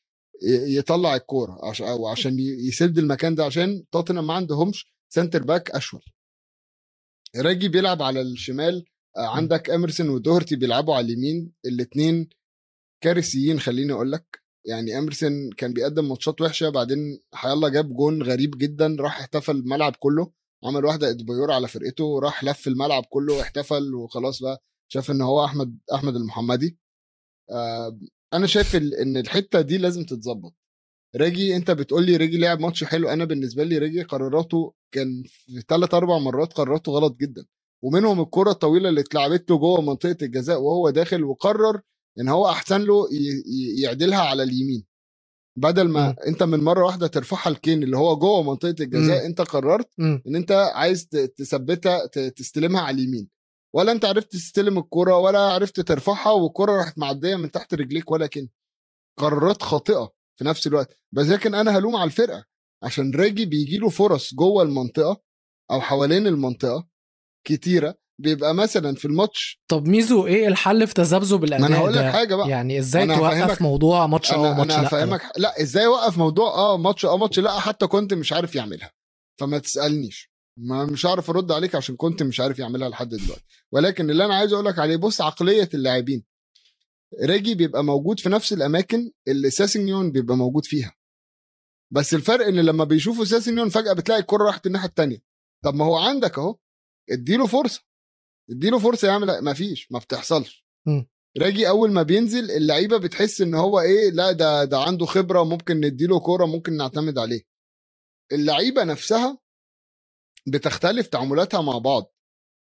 [0.67, 5.71] يطلع الكورة عشان أو عشان ي- يسد المكان ده عشان توتنهام ما عندهمش center back
[5.71, 6.01] أشول.
[7.37, 8.85] ريجي بيلعب على الشمال
[9.17, 12.29] آه، عندك اميرسون ودوهرتي بيلعبوا على اليمين الاثنين
[13.03, 18.57] كارثيين خليني أقول لك يعني اميرسون كان بيقدم ماتشات وحشة بعدين حيالله جاب جون غريب
[18.57, 20.31] جدا راح احتفل الملعب كله
[20.63, 25.45] عمل واحدة أديبايور على فرقته راح لف الملعب كله واحتفل وخلاص بقى شاف إن هو
[25.45, 26.77] أحمد أحمد المحمدي.
[27.51, 27.99] آه،
[28.35, 30.53] أنا شايف إن الحتة دي لازم تتظبط
[31.15, 35.61] ريجي أنت بتقول لي ريجي لعب ماتش حلو أنا بالنسبة لي ريجي قراراته كان في
[35.69, 37.45] ثلاث أربع مرات قراراته غلط جدا
[37.83, 41.81] ومنهم الكرة الطويلة اللي اتلعبت له جوه منطقة الجزاء وهو داخل وقرر
[42.19, 43.07] إن هو أحسن له
[43.83, 44.85] يعدلها على اليمين
[45.57, 46.15] بدل ما مم.
[46.27, 49.25] أنت من مرة واحدة ترفعها لكين اللي هو جوه منطقة الجزاء مم.
[49.25, 50.21] أنت قررت مم.
[50.27, 53.27] إن أنت عايز تثبتها تستلمها على اليمين
[53.75, 58.47] ولا انت عرفت تستلم الكرة ولا عرفت ترفعها والكرة راحت معدية من تحت رجليك ولكن
[59.19, 60.99] قرارات خاطئة في نفس الوقت.
[61.11, 62.45] بس لكن أنا هلوم على الفرقة
[62.83, 65.21] عشان راجي بيجي له فرص جوه المنطقة
[65.71, 66.87] أو حوالين المنطقة
[67.47, 71.93] كتيرة بيبقى مثلا في الماتش طب ميزو إيه الحل في تذبذب ما الاداء أنا هقول
[71.93, 72.49] لك ده؟ حاجة بقى.
[72.49, 75.21] يعني إزاي توقف موضوع ماتش آه أنا وماتش أنا لأ؟ هفهمك.
[75.37, 78.91] لا إزاي اوقف موضوع آه ماتش آه ماتش لأ حتى كنت مش عارف يعملها.
[79.39, 80.31] فما تسألنيش.
[80.57, 83.43] ما مش عارف ارد عليك عشان كنت مش عارف يعملها لحد دلوقتي.
[83.71, 86.23] ولكن اللي أنا عايز أقول لك عليه بص عقلية اللاعبين.
[87.23, 90.95] ريجي بيبقى موجود في نفس الأماكن اللي ساسينيون بيبقى موجود فيها.
[91.93, 95.17] بس الفرق إن لما بيشوفوا ساسينيون فجأة بتلاقي الكرة راحت الناحية التانية.
[95.63, 96.57] طب ما هو عندك أهو
[97.11, 97.81] اديله فرصة.
[98.49, 100.65] اديله فرصة يعمل ما فيش ما بتحصلش.
[101.37, 105.77] راجي أول ما بينزل اللعيبة بتحس إن هو إيه لا ده ده عنده خبرة ممكن
[105.79, 107.41] نديله كورة ممكن نعتمد عليه.
[108.31, 109.37] اللعيبة نفسها
[110.47, 112.13] بتختلف تعاملاتها مع بعض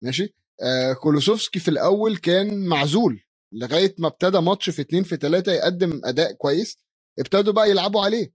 [0.04, 3.22] ماشي؟ آه كولوسوفسكي في الأول كان معزول
[3.54, 6.78] لغاية ما ابتدى ماتش في اتنين في تلاتة يقدم أداء كويس
[7.20, 8.34] ابتدوا بقى يلعبوا عليه.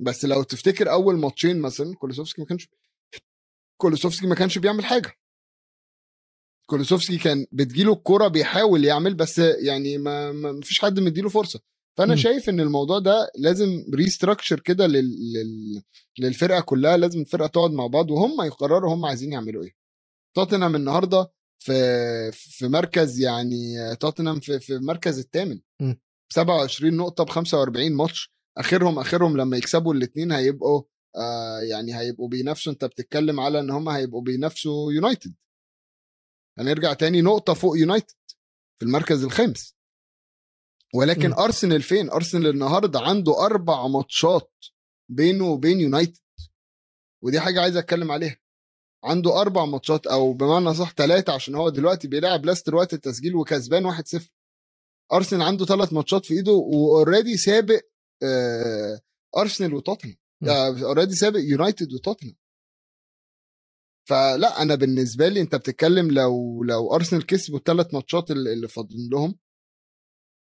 [0.00, 2.68] بس لو تفتكر أول ماتشين مثلا كولوسوفسكي ما كانش
[3.80, 5.12] كولوسوفسكي ما كانش بيعمل حاجة.
[6.66, 11.60] كولوسوفسكي كان بتجيله الكرة بيحاول يعمل بس يعني ما, ما فيش حد مديله فرصة.
[11.98, 12.16] فأنا مم.
[12.16, 15.32] شايف إن الموضوع ده لازم ريستراكشر كده لل...
[15.32, 15.82] لل...
[16.18, 19.74] للفرقة كلها لازم الفرقة تقعد مع بعض وهم يقرروا هم عايزين يعملوا إيه.
[20.36, 21.72] توتنهام النهارده في
[22.32, 25.60] في مركز يعني توتنهام في في المركز الثامن.
[25.80, 26.00] مم.
[26.32, 28.32] 27 نقطة ب 45 ماتش.
[28.58, 30.82] آخرهم آخرهم لما يكسبوا الاثنين هيبقوا
[31.16, 32.72] آه يعني هيبقوا بينافسوا.
[32.72, 35.34] أنت بتتكلم على إن هم هيبقوا بينافسوا يونايتد
[36.58, 38.14] هنرجع تاني نقطة فوق يونايتد
[38.78, 39.77] في المركز الخامس.
[40.94, 41.34] ولكن مم.
[41.34, 44.52] أرسنال فين؟ أرسنال النهارده عنده أربع ماتشات
[45.10, 46.18] بينه وبين يونايتد.
[47.24, 48.36] ودي حاجة عايز أتكلم عليها.
[49.04, 53.92] عنده أربع ماتشات أو بمعنى صح ثلاثة عشان هو دلوقتي بيلاعب لاستر وقت التسجيل وكسبان
[53.92, 54.22] 1-0
[55.12, 57.80] أرسنال عنده ثلاث ماتشات في إيده و already سابق
[58.22, 59.00] آه
[59.36, 60.16] أرسنال وتوتنهام.
[60.40, 60.48] م.
[60.84, 62.36] already سابق يونايتد وتوتنهام.
[64.08, 69.38] فلا أنا بالنسبة لي أنت بتتكلم لو لو أرسنال كسبوا الثلاث ماتشات اللي فاضلين لهم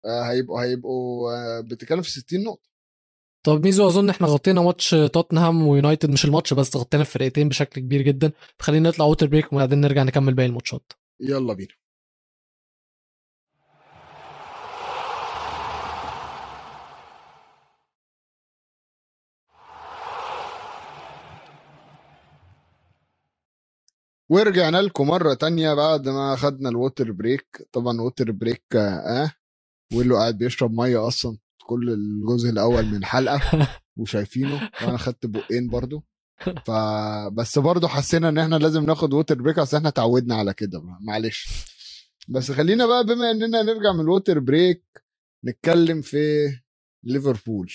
[0.06, 2.68] هيبقوا هيبقوا آه بتتكلم في 60 نقطة.
[3.46, 8.02] طب ميزو أظن إحنا غطينا ماتش توتنهام ويونايتد مش الماتش بس غطينا الفرقتين بشكل كبير
[8.02, 8.32] جدا.
[8.58, 10.92] فخلينا نطلع water break وبعدين نرجع نكمل باقي الماتشات.
[11.20, 11.74] يلا بينا.
[24.30, 27.68] ورجعنا لكم مرة تانية بعد ما خدنا ال water break.
[27.72, 28.78] طبعا water break آه,
[29.24, 29.32] آه
[29.94, 33.40] ويلو قاعد بيشرب مية أصلا كل الجزء الأول من الحلقة
[33.96, 36.02] وشايفينه وأنا خدت بقين برضو.
[36.66, 40.82] فبس برضه حسينا إن إحنا لازم ناخد water break اصل إحنا اتعودنا على كده.
[41.00, 41.46] معلش.
[42.28, 44.84] بس خلينا بقى بما إننا نرجع من ال water break
[45.44, 46.48] نتكلم في
[47.04, 47.72] ليفربول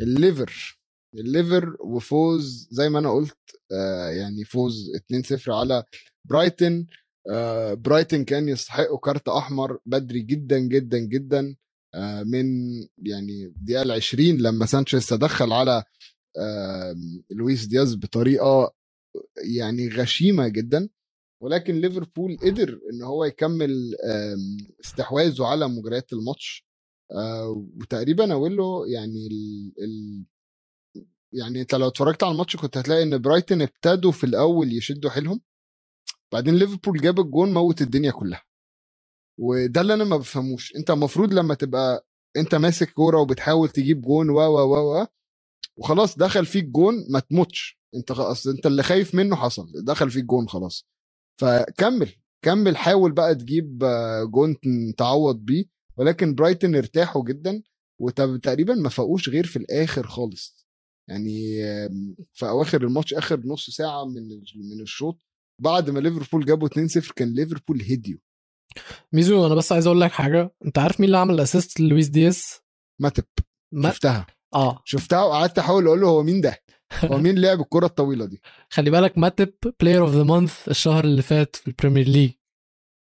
[0.00, 0.78] الليفر.
[1.14, 3.38] الليفر وفوز زي ما أنا قلت
[3.72, 4.90] آه يعني فوز
[5.46, 5.84] 2-0 على
[6.24, 6.86] برايتن
[7.74, 11.56] برايتن كان يستحقوا كارت أحمر بدري جدا جدا جدا
[11.94, 12.46] آه من
[12.98, 15.84] يعني الدقيقة 20 لما سانشيز تدخل على
[16.38, 16.94] آه
[17.30, 18.74] لويس دياز بطريقة
[19.54, 20.88] يعني غشيمة جدا.
[21.42, 23.94] ولكن ليفربول قدر إن هو يكمل
[24.84, 26.66] استحواذه على مجريات الماتش.
[27.12, 30.24] آه وتقريبا أقول له يعني ال ال
[31.32, 35.40] يعني أنت لو اتفرجت على الماتش كنت هتلاقي إن برايتن ابتدوا في الأول يشدوا حيلهم.
[36.32, 38.42] بعدين ليفربول جاب الجون موت الدنيا كلها.
[39.40, 40.76] وده اللي أنا ما بفهموش.
[40.76, 42.06] أنت المفروض لما تبقى
[42.36, 45.06] أنت ماسك كورة وبتحاول تجيب جون و و و
[45.76, 47.80] وخلاص دخل فيك جون ما تموتش.
[47.94, 49.72] أنت اصل أنت اللي خايف منه حصل.
[49.84, 50.86] دخل فيك جون خلاص.
[51.40, 52.10] فكمل
[52.42, 53.84] كمل حاول بقى تجيب
[54.32, 54.56] جون
[54.98, 55.64] تعوض بيه.
[55.96, 57.62] ولكن برايتن ارتاحوا جدا
[58.00, 60.66] وتقريبا ما فاقوش غير في الآخر خالص.
[61.08, 61.56] يعني
[62.32, 64.28] في أواخر الماتش آخر نص ساعة من
[64.70, 65.20] من الشوط
[65.62, 68.18] بعد ما ليفربول جابوا 2-0 كان ليفربول هديوا
[69.12, 70.54] ميزو أنا بس عايز أقول لك حاجة.
[70.64, 72.60] أنت عارف مين اللي عمل assist لويس دياس
[73.00, 73.24] ماتب.
[73.74, 73.90] ما...
[73.90, 74.26] شفتها.
[74.54, 74.82] آه.
[74.84, 76.62] شفتها وقعدت أحاول أقول له هو مين ده؟
[77.10, 78.40] هو مين لعب الكرة الطويلة دي؟
[78.70, 82.30] خلي بالك ماتب player of the month الشهر اللي فات في البريمير ليج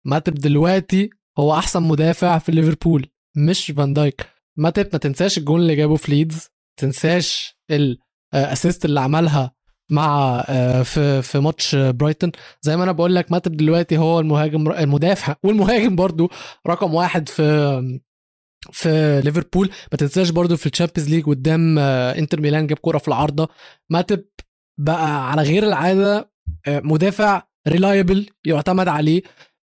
[0.06, 4.26] ماتب دلوقتي هو أحسن مدافع في ليفربول مش فان دايك.
[4.58, 6.48] ماتب ما تنساش الجون اللي جابه في ليدز
[6.80, 9.55] تنساش ال assist اللي عملها
[9.92, 12.32] مع آه، في في ماتش برايتون.
[12.62, 16.30] زي ما أنا بقول لك ماتب دلوقتي هو المهاجم المدافع والمهاجم برضو
[16.68, 18.00] رقم واحد في
[18.72, 19.70] في ليفربول.
[19.92, 23.48] ما تنساش برضو في الشامبيونز ليج قدام آه، انتر ميلان جاب كوره في العارضة.
[23.92, 24.26] ماتب
[24.80, 26.32] بقى على غير العادة
[26.68, 29.22] آه، مدافع reliable يعتمد عليه.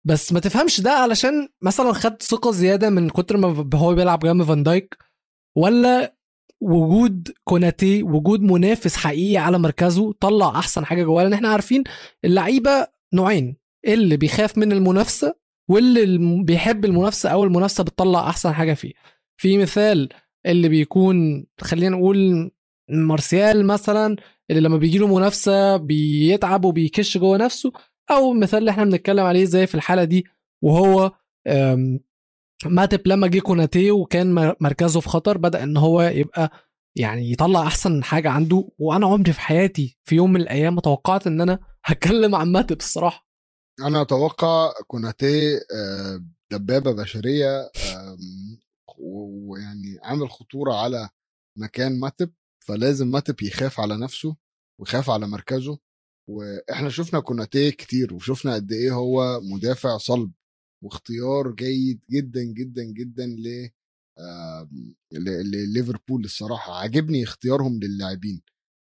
[0.07, 4.43] بس ما تفهمش ده علشان مثلا خد ثقة زيادة من كتر ما هو بيلعب جنب
[4.43, 4.97] فان دايك
[5.57, 6.14] ولا
[6.65, 11.83] وجود كوناتي وجود منافس حقيقي على مركزه طلع أحسن حاجة جواه لأن إحنا عارفين
[12.25, 13.55] اللعيبة نوعين
[13.87, 15.35] اللي بيخاف من المنافسة
[15.69, 18.93] واللي بيحب المنافسة أو المنافسة بتطلع أحسن حاجة فيه.
[19.37, 20.09] في مثال
[20.45, 22.51] اللي بيكون خلينا نقول
[22.89, 24.15] مارسيال مثلا
[24.49, 27.71] اللي لما بيجي له منافسة بيتعب وبيكش جوه نفسه
[28.11, 30.25] أو المثال اللي إحنا بنتكلم عليه زي في الحالة دي
[30.63, 31.11] وهو
[32.65, 36.51] ماتب لما جه كوناتي وكان مركزه في خطر بدأ إن هو يبقى
[36.95, 38.69] يعني يطلع أحسن حاجة عنده.
[38.77, 42.77] وأنا عمري في حياتي في يوم من الأيام ما توقعت إن أنا هتكلم عن ماتب
[42.77, 43.27] الصراحة.
[43.81, 47.71] أنا أتوقع كوناتي آه، دبابة بشرية
[48.97, 51.09] ويعني عامل خطورة على
[51.57, 54.35] مكان ماتب فلازم ماتب يخاف على نفسه
[54.79, 55.77] ويخاف على مركزه.
[56.29, 60.31] وإحنا شفنا كوناتي كتير وشفنا قد إيه هو مدافع صلب.
[60.85, 63.69] واختيار جيد جدا جدا جدا ل
[65.13, 66.73] لليفربول الصراحة.
[66.73, 68.41] عاجبني اختيارهم للاعبين.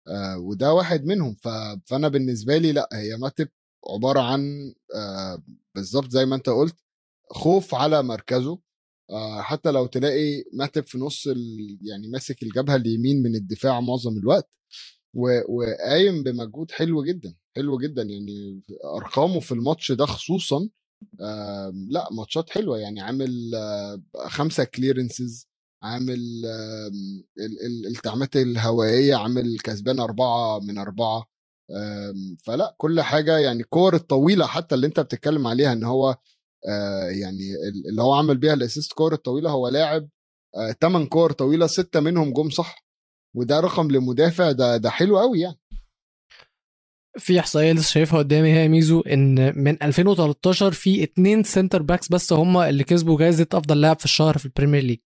[0.07, 1.35] آه، وده واحد منهم.
[1.87, 3.49] فأنا بالنسبة لي لأ هي ماتب
[3.89, 5.43] عبارة عن آه،
[5.75, 6.75] بالظبط زي ما أنت قلت
[7.31, 8.59] خوف على مركزه.
[9.11, 11.27] آه، حتى لو تلاقي ماتب في نص
[11.81, 14.49] يعني ماسك الجبهة اليمين من الدفاع معظم الوقت
[15.49, 18.03] وقايم بمجهود حلو جدا حلو جدا.
[18.03, 18.61] يعني
[18.97, 20.69] أرقامه في الماتش ده خصوصا
[21.89, 23.51] لا ماتشات حلوة يعني عامل
[24.27, 25.47] خمسة كليرنسز
[25.83, 26.19] عامل
[27.91, 31.25] التعامات الهوائية عامل كسبان أربعة من أربعة.
[32.43, 36.17] فلا كل حاجة يعني الكور الطويلة حتى اللي انت بتتكلم عليها ان هو
[37.21, 37.39] يعني
[37.89, 40.09] اللي هو عمل بيها ال assist كور الطويلة هو لاعب
[40.81, 42.85] 8 كور طويلة ستة منهم جم صح
[43.35, 45.59] وده رقم لمدافع ده ده حلو قوي يعني.
[47.17, 52.33] في إحصائية لسه شايفها قدامي هي ميزو إن من 2013 في اتنين center backs بس
[52.33, 54.97] هم اللي كسبوا جائزه أفضل لاعب في الشهر في البريمير ليج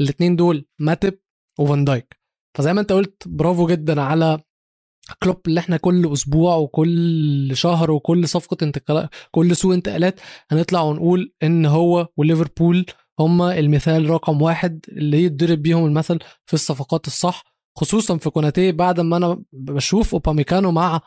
[0.00, 1.14] الاثنين دول ماتب
[1.58, 2.20] وفان دايك.
[2.58, 4.38] فزي ما أنت قلت برافو جدا على
[5.22, 10.20] كلوب اللي إحنا كل أسبوع وكل شهر وكل صفقة انتقالات كل سوق انتقالات
[10.50, 12.86] هنطلع ونقول إن هو وليفربول
[13.20, 17.44] هما المثال رقم واحد اللي يتضرب بيهم المثل في الصفقات الصح
[17.78, 21.00] خصوصا في كوناتي بعد ما أنا بشوف أوباميكانو مع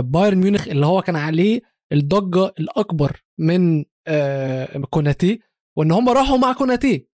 [0.00, 1.60] بايرن ميونخ اللي هو كان عليه
[1.92, 5.40] الضجة الأكبر من آه، كوناتي
[5.76, 7.06] وإن هم راحوا مع كوناتي.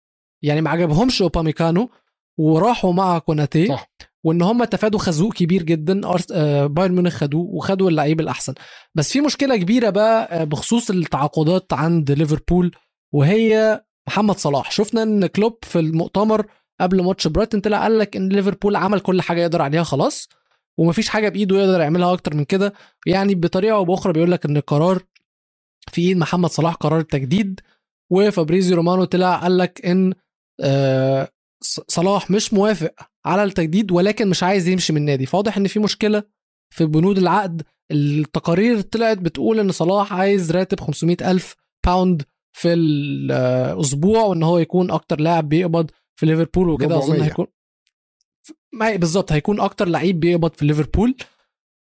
[0.41, 1.89] يعني ما عجبهمش أوباميكانو
[2.39, 3.91] وراحوا مع كوناتي صح.
[4.23, 6.01] وإن هم تفادوا خازوق كبير جدا
[6.33, 8.53] آه، بايرن ميونخ خدوه وخدوا اللعيب الأحسن.
[8.95, 12.71] بس في مشكلة كبيرة بقى بخصوص التعاقدات عند ليفربول
[13.13, 14.71] وهي محمد صلاح.
[14.71, 16.45] شفنا إن كلوب في المؤتمر
[16.81, 20.29] قبل ماتش برايتون طلع قال لك إن ليفربول عمل كل حاجة يقدر عليها خلاص.
[20.77, 22.73] ومفيش حاجة بإيده يقدر يعملها أكتر من كده.
[23.05, 25.03] يعني بطريقة أو بأخرى بيقول لك إن القرار
[25.91, 27.59] في إيد محمد صلاح قرار التجديد
[28.11, 30.13] وفابريزيو رومانو طلع قال لك إن
[30.61, 31.29] آه،
[31.87, 32.93] صلاح مش موافق
[33.25, 35.25] على التجديد ولكن مش عايز يمشي من النادي.
[35.25, 36.23] فواضح إن في مشكلة
[36.69, 37.61] في بنود العقد.
[37.91, 41.55] التقارير طلعت بتقول إن صلاح عايز راتب 500 ألف
[41.85, 42.23] pound
[42.57, 46.97] في الأسبوع وإن هو يكون أكتر لاعب بيقبض في ليفربول وكده.
[46.97, 47.47] أظن هيكون
[48.97, 51.15] بالظبط هيكون أكتر لعيب بيقبض في ليفربول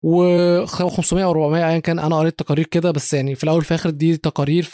[0.05, 3.71] و 500 أو 400 ايا كان أنا قريت تقارير كده بس يعني في الأول في
[3.71, 4.71] الآخر دي تقارير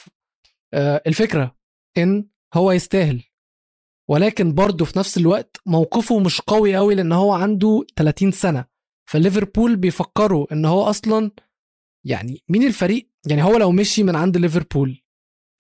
[0.75, 1.57] آه، الفكرة
[1.99, 3.23] إن هو يستاهل.
[4.11, 8.65] ولكن برضه في نفس الوقت موقفه مش قوي قوي لأن هو عنده 30 سنة.
[9.11, 11.31] فليفربول بيفكروا إن هو أصلا
[12.07, 15.03] يعني مين الفريق؟ يعني هو لو مشي من عند ليفربول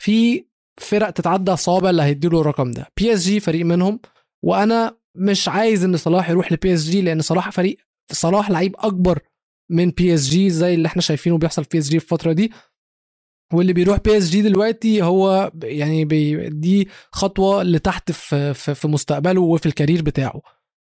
[0.03, 0.46] في
[0.81, 2.87] فرق تتعدى صوابع اللي هيديله الرقم ده.
[2.96, 4.00] بي إس جي فريق منهم
[4.44, 7.77] وأنا مش عايز إن صلاح يروح لبي اس جي لأن صلاح فريق
[8.12, 9.18] صلاح لعيب أكبر
[9.70, 12.33] من بي اس جي زي اللي إحنا شايفينه بيحصل في بي اس جي في الفترة
[12.33, 12.53] دي.
[13.53, 16.05] واللي بيروح بي اس جي دلوقتي هو يعني
[16.48, 20.40] دي خطوة لتحت في, في, في مستقبله وفي ال career بتاعه.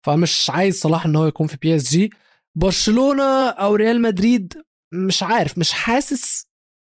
[0.05, 2.09] فمش عايز صلاح إن هو يكون في بي اس جي
[2.57, 4.53] برشلونة أو ريال مدريد
[4.93, 6.47] مش عارف مش حاسس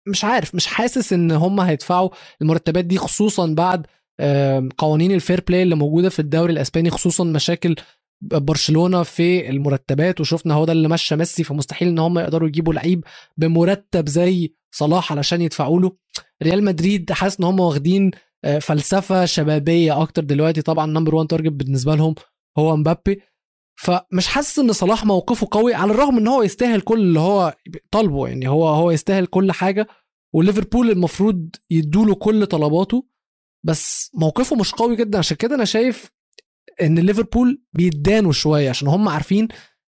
[0.08, 2.10] مش عارف مش حاسس إن هم هيدفعوا
[2.42, 3.88] المرتبات دي خصوصا بعد
[4.78, 7.76] قوانين ال fair play اللي موجودة في الدوري الأسباني خصوصا مشاكل
[8.22, 13.04] برشلونة في المرتبات وشفنا هو ده اللي مشى ميسي فمستحيل إن هم يقدروا يجيبوا لعيب
[13.38, 15.92] بمرتب زي صلاح علشان يدفعوا له.
[16.44, 18.12] ريال مدريد حاسس إن هم واخدين
[18.46, 22.16] آه، فلسفة شبابية أكتر دلوقتي طبعا number 1 target بالنسبة لهم
[22.58, 23.22] هو مبابي.
[23.76, 27.56] فمش حاسس إن صلاح موقفه قوي على الرغم إن هو يستاهل كل اللي هو
[27.92, 29.88] طالبه يعني هو هو يستاهل كل حاجة
[30.34, 33.06] وليفربول المفروض يدوله كل طلباته.
[33.64, 35.18] بس موقفه مش قوي جدا.
[35.18, 36.12] عشان كده أنا شايف
[36.82, 39.48] إن ليفربول بيدانوا شوية عشان هم عارفين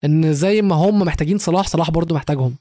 [0.04, 2.56] إن زي ما هم محتاجين صلاح صلاح برضو محتاجهم.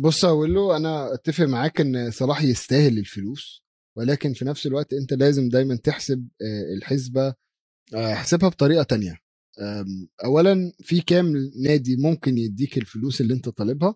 [0.00, 3.62] بص أقول له أنا أتفق معاك إن صلاح يستاهل الفلوس
[3.96, 7.34] ولكن في نفس الوقت أنت لازم دايما تحسب آه، الحسبة
[7.94, 9.16] آه، احسبها بطريقة تانية.
[10.24, 11.32] اولا في كام
[11.64, 13.94] نادي ممكن يديك الفلوس اللي أنت طالبها؟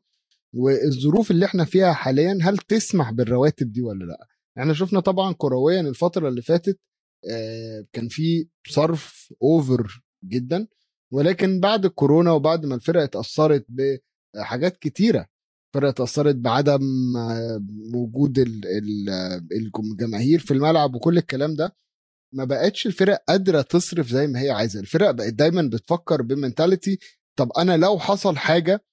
[0.54, 4.26] والظروف اللي إحنا فيها حاليا هل تسمح بالرواتب دي ولا لأ؟
[4.58, 6.78] إحنا شفنا طبعا كرويا الفترة اللي فاتت
[7.30, 10.66] آه، كان في صرف over جدا
[11.12, 15.26] ولكن بعد الكورونا وبعد ما الفرق اتأثرت بحاجات كتيرة.
[15.68, 16.82] الفرق اتأثرت بعدم
[17.16, 17.60] آه،
[17.94, 18.38] وجود
[19.52, 21.76] الجماهير في الملعب وكل الكلام ده.
[22.34, 24.80] ما بقتش الفرق قادرة تصرف زي ما هي عايزة.
[24.80, 26.98] الفرق بقت دايما بتفكر ب mentality
[27.36, 28.84] طب أنا لو حصل حاجة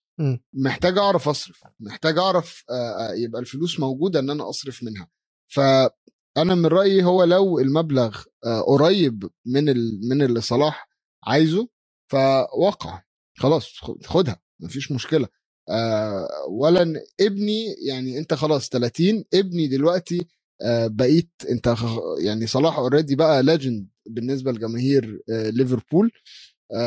[0.53, 5.07] محتاج أعرف أصرف محتاج أعرف آه، يبقى الفلوس موجودة إن أنا أصرف منها.
[5.53, 9.63] فأنا من رأيي هو لو المبلغ آه، قريب من
[10.09, 10.89] من اللي صلاح
[11.23, 11.67] عايزه
[12.11, 13.01] فوقع.
[13.37, 13.69] خلاص
[14.05, 15.27] خدها مفيش مشكلة.
[15.69, 20.27] آه ولا ابني يعني أنت خلاص 30 ابني دلوقتي
[20.61, 21.75] آه بقيت أنت
[22.23, 26.11] يعني صلاح already بقى legend بالنسبة لجماهير ليفربول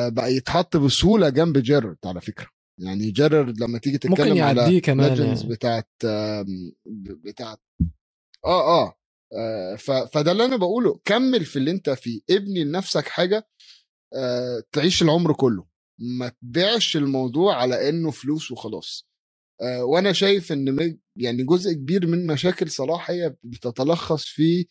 [0.09, 2.47] بقى يتحط بسهولة جنب جيرارد على فكرة.
[2.79, 5.49] يعني جيرارد لما تيجي تتكلم ممكن على كمان يعني.
[5.49, 5.89] بتاعت
[7.25, 7.61] بتاعت
[8.45, 8.97] آه آه,
[9.39, 9.75] آه
[10.07, 11.01] فده اللي أنا بقوله.
[11.05, 13.49] كمل في اللي أنت فيه ابني لنفسك حاجة
[14.15, 15.67] آه تعيش العمر كله.
[16.01, 19.09] ما تبيعش الموضوع على إنه فلوس وخلاص.
[19.63, 24.67] آه وأنا شايف إن يعني جزء كبير من مشاكل صلاح هي بتتلخص في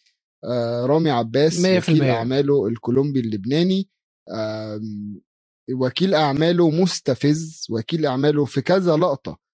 [0.46, 3.90] آه رامي عباس 100% وكيل أعماله الكولومبي اللبناني.
[4.34, 4.82] آه
[5.74, 9.32] وكيل أعماله مستفز وكيل أعماله في كذا لقطة.
[9.32, 9.45] آه،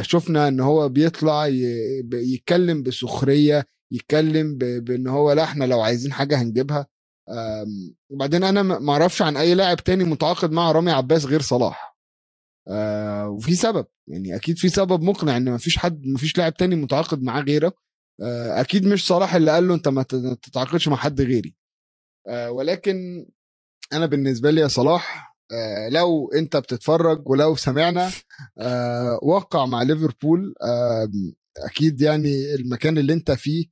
[0.00, 1.46] شفنا إن هو بيطلع
[2.12, 6.86] يتكلم بسخرية يتكلم بإن هو لأ إحنا لو عايزين حاجة هنجيبها.
[8.10, 11.92] وبعدين أنا ما أعرفش عن أي لاعب تاني متعاقد مع رامي عباس غير صلاح.
[12.68, 16.54] آه، وفي سبب يعني أكيد في سبب مقنع إن ما فيش حد ما فيش لاعب
[16.54, 17.72] تاني متعاقد معاه غيره
[18.22, 20.02] آه، أكيد مش صلاح اللي قال له أنت ما
[20.42, 21.54] تتعاقدش مع حد غيري.
[22.48, 23.26] ولكن
[23.92, 25.31] أنا بالنسبة لي يا صلاح آه،
[25.90, 28.10] لو انت بتتفرج ولو سمعنا
[28.58, 30.54] آه، وقع مع ليفربول
[31.58, 33.66] أكيد يعني المكان اللي انت فيه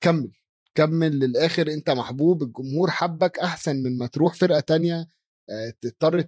[0.00, 0.32] كمل
[0.74, 5.06] كمل للآخر انت محبوب الجمهور حبك أحسن من ما تروح فرقة تانية
[5.50, 6.20] آه، تضطر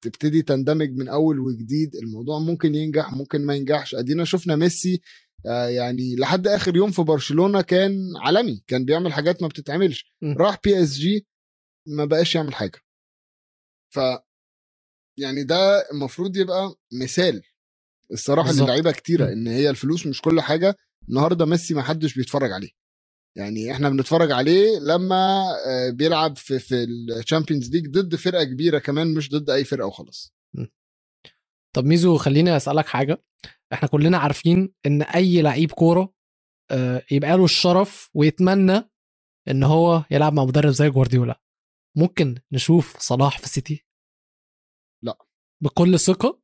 [0.00, 3.94] تبتدي تندمج من أول وجديد الموضوع ممكن ينجح ممكن ما ينجحش.
[3.94, 5.00] أدينا شفنا ميسي
[5.68, 10.12] يعني لحد آخر يوم في برشلونة كان عالمي كان بيعمل حاجات ما بتتعملش.
[10.24, 11.26] راح بي اس جي
[11.86, 12.78] ما بقاش يعمل حاجة.
[13.94, 13.98] ف
[15.18, 17.42] يعني ده المفروض يبقى مثال.
[18.12, 20.76] الصراحة للعيبه كتيرة إن هي الفلوس مش كل حاجة
[21.08, 22.70] النهارده ميسي ما حدش بيتفرج عليه.
[23.36, 25.44] يعني إحنا بنتفرج عليه لما
[25.90, 30.34] بيلعب في في ال Champions League ضد فرقة كبيرة كمان مش ضد أي فرقة وخلاص.
[31.76, 33.24] طب ميزو خليني أسألك حاجة.
[33.72, 36.14] إحنا كلنا عارفين إن أي لعيب كورة
[37.10, 38.90] يبقى له الشرف ويتمنى
[39.48, 41.40] إن هو يلعب مع مدرب زي جوارديولا.
[41.96, 43.86] ممكن نشوف صلاح في السيتي؟
[45.02, 45.18] لا.
[45.60, 46.40] بكل ثقة؟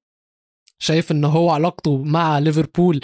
[0.78, 3.00] شايف إن هو علاقته مع ليفربول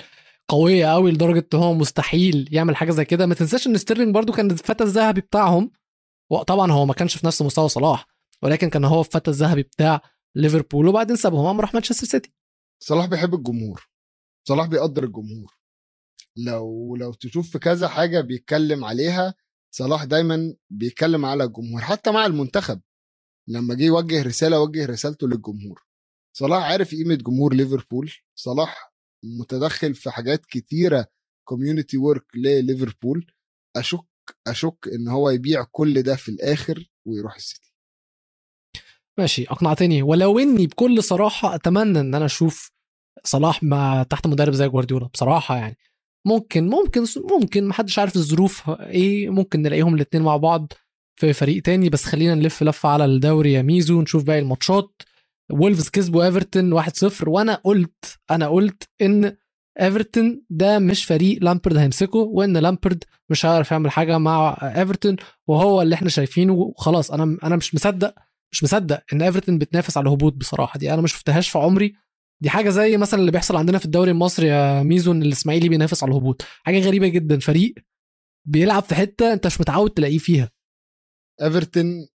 [0.49, 4.33] قوية قوي لدرجة إن هو مستحيل يعمل حاجة زي كده؟ ما تنساش إن ستيرلينج برضو
[4.33, 5.71] كان الفتى الذهبي بتاعهم
[6.31, 8.07] وطبعا هو ما كانش في نفس مستوى صلاح
[8.43, 10.01] ولكن كان هو الفتى الذهبي بتاع
[10.35, 12.33] ليفربول وبعدين سابهم قام راح مانشستر سيتي.
[12.83, 13.89] صلاح بيحب الجمهور.
[14.49, 15.55] صلاح بيقدر الجمهور.
[16.37, 19.35] لو لو تشوف في كذا حاجة بيتكلم عليها
[19.77, 22.81] صلاح دايما بيتكلم على الجمهور حتى مع المنتخب.
[23.49, 25.83] لما جه يوجه رسالة وجه رسالته للجمهور.
[26.37, 28.13] صلاح عارف قيمة جمهور ليفربول.
[28.35, 28.93] صلاح
[29.25, 31.07] متدخل في حاجات كتيرة
[31.49, 33.27] community work لليفربول.
[33.77, 34.07] أشك
[34.47, 37.75] أشك إن هو يبيع كل ده في الآخر ويروح السيتي.
[39.19, 40.03] ماشي أقنعتني.
[40.03, 42.71] ولو إني بكل صراحة أتمنى إن أنا أشوف
[43.25, 45.77] صلاح مع تحت مدرب زي جوارديولا بصراحة يعني.
[46.27, 50.73] ممكن ممكن ممكن محدش عارف الظروف إيه ممكن نلاقيهم الاثنين مع بعض
[51.17, 55.03] في فريق تاني بس خلينا نلف لفه على الدوري يا ميزو نشوف باقي الماتشات.
[55.53, 59.37] وولفز كسبوا ايفرتون 1-0 وأنا قلت أنا قلت إن
[59.81, 65.17] ايفرتون ده مش فريق لامبرد هيمسكه وإن لامبرد مش هيعرف يعمل حاجة مع ايفرتون
[65.47, 66.75] وهو اللي إحنا شايفينه.
[66.77, 68.15] خلاص أنا أنا مش مصدق
[68.53, 70.93] مش مصدق إن ايفرتون بتنافس على الهبوط بصراحة دي.
[70.95, 71.95] أنا ما شفتهاش في عمري
[72.45, 76.03] دي حاجة زي مثلا اللي بيحصل عندنا في الدوري المصري يا ميزو إن الإسماعيلي بينافس
[76.03, 76.43] على الهبوط.
[76.43, 77.39] حاجة غريبة جدا.
[77.39, 77.75] فريق
[78.49, 80.51] بيلعب في حتة أنت مش متعود تلاقيه فيها.
[81.43, 82.09] إيفرتون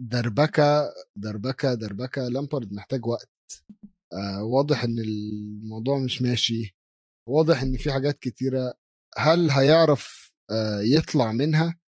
[0.00, 2.28] دربكة دربكة دربكة.
[2.28, 3.30] لامبارد محتاج وقت.
[4.12, 6.76] آه واضح إن الموضوع مش ماشي.
[7.28, 8.74] واضح إن في حاجات كتيرة.
[9.18, 11.78] هل هيعرف آه يطلع منها؟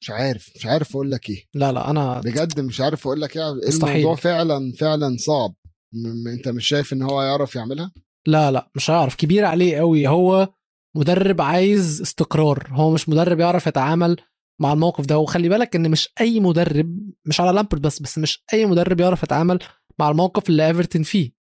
[0.00, 0.50] مش عارف.
[0.56, 1.44] مش عارف أقول لك إيه.
[1.54, 3.52] لا لا أنا بجد مش عارف أقول لك إيه.
[3.68, 3.96] مستحيل.
[3.96, 5.54] الموضوع فعلا فعلا صعب.
[5.92, 7.92] م- انت مش شايف ان هو هيعرف يعملها؟
[8.26, 9.14] لا لا مش هيعرف.
[9.14, 10.08] كبير عليه قوي.
[10.08, 10.48] هو
[10.96, 12.66] مدرب عايز استقرار.
[12.70, 14.16] هو مش مدرب يعرف يتعامل
[14.60, 15.18] مع الموقف ده.
[15.18, 19.22] وخلي بالك ان مش أي مدرب مش على لامبرد بس بس مش أي مدرب يعرف
[19.22, 19.58] يتعامل
[19.98, 21.32] مع الموقف اللي إيفرتون فيه.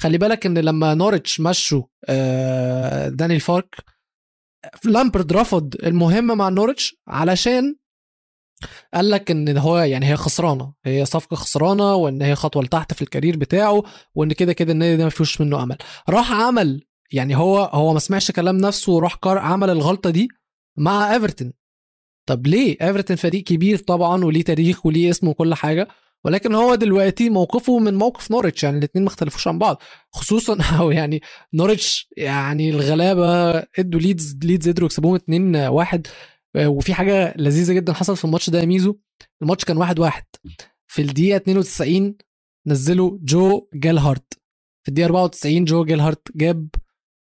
[0.00, 3.74] خلي بالك ان لما نورتش مشوا آه، دانيال فارك
[4.84, 7.76] لامبرد رفض المهمة مع نورتش علشان
[8.94, 13.02] قال لك إن هو يعني هي خسرانة هي صفقة خسرانة وإن هي خطوة لتحت في
[13.02, 13.82] ال career بتاعه
[14.14, 15.76] وإن كده كده النادي ده ما فيهوش منه أمل.
[16.08, 16.82] راح عمل
[17.12, 20.28] يعني هو هو ما سمعش كلام نفسه وراح عمل الغلطة دي
[20.76, 21.52] مع إيفرتون.
[22.26, 25.88] طب ليه؟ إيفرتون فريق كبير طبعا وليه تاريخ وليه اسم وكل حاجة
[26.24, 29.82] ولكن هو دلوقتي موقفه من موقف نورتش يعني الاثنين ما اختلفوش عن بعض.
[30.12, 31.22] خصوصا أو يعني
[31.54, 36.06] نورتش يعني الغلابة إدوا ليدز ليدز قدروا يكسبوهم 2 1
[36.56, 38.96] وفي حاجة لذيذة جدا حصلت في الماتش ده يا ميزو.
[39.42, 40.22] الماتش كان 1 1
[40.86, 42.14] في الدقيقة 92
[42.66, 44.32] نزلوا جو جالهارت
[44.82, 46.68] في الدقيقة 94 جو جالهارت جاب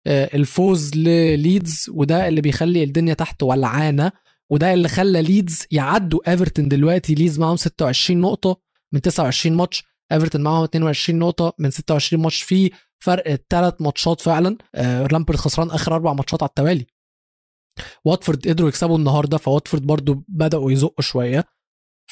[0.08, 4.12] آه، الفوز لليدز وده اللي بيخلي الدنيا تحت ولعانة
[4.50, 7.16] وده اللي خلى ليدز يعدوا إيفرتون دلوقتي.
[7.16, 8.62] ليدز معاهم 26 نقطة
[8.94, 9.84] من 29 ماتش.
[10.12, 12.42] إيفرتون معاهم 22 نقطة من 26 ماتش.
[12.42, 14.58] في فرق ثلاث ماتشات فعلا.
[14.76, 16.86] آه، لامبرد خسران آخر أربع ماتشات على التوالي.
[18.06, 21.46] واتفورد قدروا يكسبوا النهارده فواتفورد برضو بدأوا يزقوا شوية.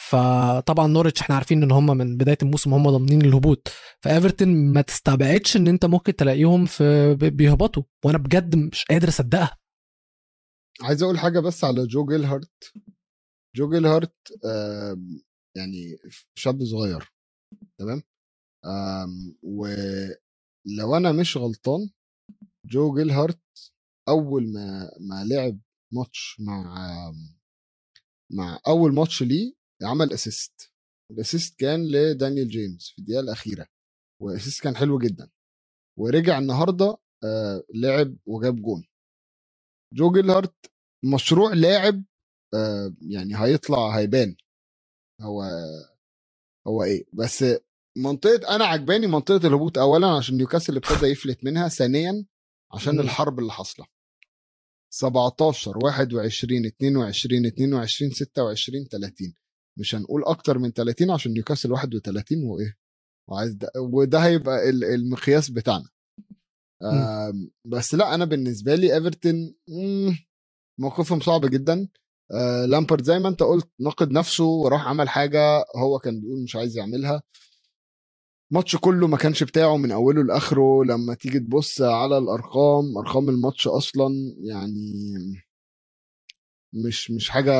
[0.10, 3.68] فطبعا نورتش إحنا عارفين إن هم من بداية الموسم هم ضامنين الهبوط.
[4.04, 7.84] فإيفرتون ما تستبعدش إن أنت ممكن تلاقيهم في بي- بيهبطوا.
[8.06, 9.58] وأنا بجد مش قادر أصدقها.
[10.82, 12.74] عايز أقول حاجة بس على جو جيلهارت.
[13.56, 14.16] جو جيلهارت
[15.58, 15.98] يعني
[16.38, 17.12] شاب صغير.
[17.80, 18.04] تمام؟
[19.44, 21.90] ولو أنا مش غلطان
[22.66, 23.42] جو جيلهارت
[24.10, 25.60] أول ما ما لعب
[25.94, 26.76] ماتش مع
[28.32, 29.54] مع أول ماتش ليه
[29.84, 30.72] عمل assist
[31.12, 33.68] ال assist كان لدانيال جيمس في الدقيقة الأخيرة
[34.22, 35.30] وال assist كان حلو جدا.
[36.00, 38.88] ورجع النهارده آه لعب وجاب جون.
[39.94, 40.56] جو جيلهارت
[41.16, 42.04] مشروع لاعب
[42.54, 44.36] آه يعني هيطلع هيبان.
[45.22, 45.44] هو
[46.68, 47.46] هو إيه؟ بس
[47.98, 52.26] منطقة أنا عجباني منطقة الهبوط اولا عشان نيوكاسل ابتدى يفلت منها ثانيا
[52.74, 53.00] عشان.
[53.00, 53.88] الحرب اللي حاصلة.
[54.90, 59.34] 17 21 22 22 26 30
[59.80, 62.76] مش هنقول أكتر من 30 عشان نيوكاسل 31 وإيه؟
[63.30, 65.90] وعايز ده وده هيبقى ال- المقياس بتاعنا.
[67.66, 69.56] بس لا أنا بالنسبة لي ايفرتون
[70.80, 71.88] موقفهم صعب جدا.
[72.32, 76.56] آه، لامبرد زي ما أنت قلت نقد نفسه وراح عمل حاجة هو كان بيقول مش
[76.56, 77.22] عايز يعملها.
[78.54, 83.68] ماتش كله ما كانش بتاعه من أوله لآخره لما تيجي تبص على الأرقام أرقام الماتش
[83.68, 84.94] أصلا يعني
[86.74, 87.54] مش مش حاجة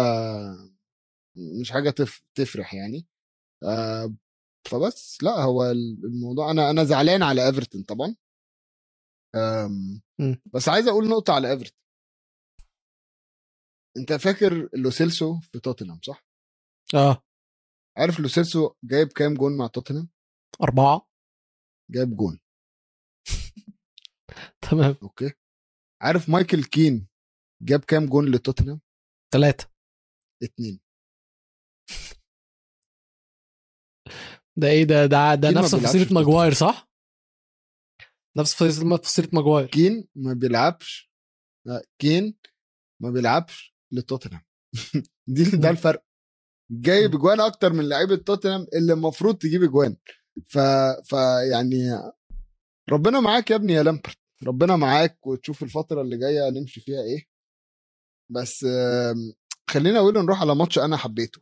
[1.62, 3.08] مش حاجة تف تفرح يعني.
[3.64, 4.14] آه
[4.70, 5.72] فبس لا هو
[6.06, 8.16] الموضوع أنا أنا زعلان على إيفرتون طبعا.
[10.54, 11.78] بس عايز أقول نقطة على إيفرتون.
[13.98, 16.26] أنت فاكر لوسيلسو في توتنهام صح؟
[16.96, 17.24] آه.
[17.98, 20.10] عارف لوسيلسو جايب كام جون مع توتنهام؟
[20.62, 21.10] أربعة.
[21.92, 22.40] جايب جون.
[24.70, 24.96] تمام.
[25.04, 25.32] okay.
[26.02, 27.08] عارف مايكل كين
[27.64, 28.82] جاب كام جون لتوتنهام؟
[29.34, 29.70] ثلاثة
[30.44, 30.80] اتنين.
[34.60, 36.90] ده إيه ده؟ ده ده نفس فصيلة ماجواير صح؟
[38.38, 39.68] نفس فصيلة ماجواير.
[39.68, 41.12] كين ما بيلعبش
[41.68, 42.38] لا، كين
[43.02, 44.46] ما بيلعبش لتوتنهام.
[45.36, 46.06] دي ده الفرق.
[46.72, 49.98] جايب اجوان أكتر من لعيبة توتنهام اللي المفروض تجيب اجوان
[50.46, 50.58] ف
[51.06, 51.14] ف
[51.52, 51.78] يعني
[52.90, 54.18] ربنا معاك يا ابني يا لامبرت.
[54.48, 57.28] ربنا معاك وتشوف الفترة اللي جاية نمشي فيها إيه.
[58.32, 58.66] بس
[59.70, 61.42] خلينا أقول نروح على ماتش أنا حبيته.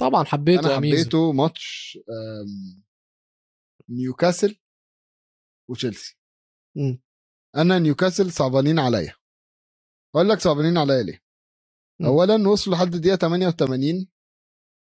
[0.00, 1.98] طبعا حبيته أنا حبيته ماتش
[3.88, 4.58] نيوكاسل
[5.70, 6.18] وتشيلسي.
[7.56, 9.14] أنا نيوكاسل صعبانين عليا.
[10.14, 11.22] أقول لك صعبانين عليا ليه.
[12.00, 12.06] مم.
[12.06, 14.08] اولا وصلوا لحد الدقيقة 88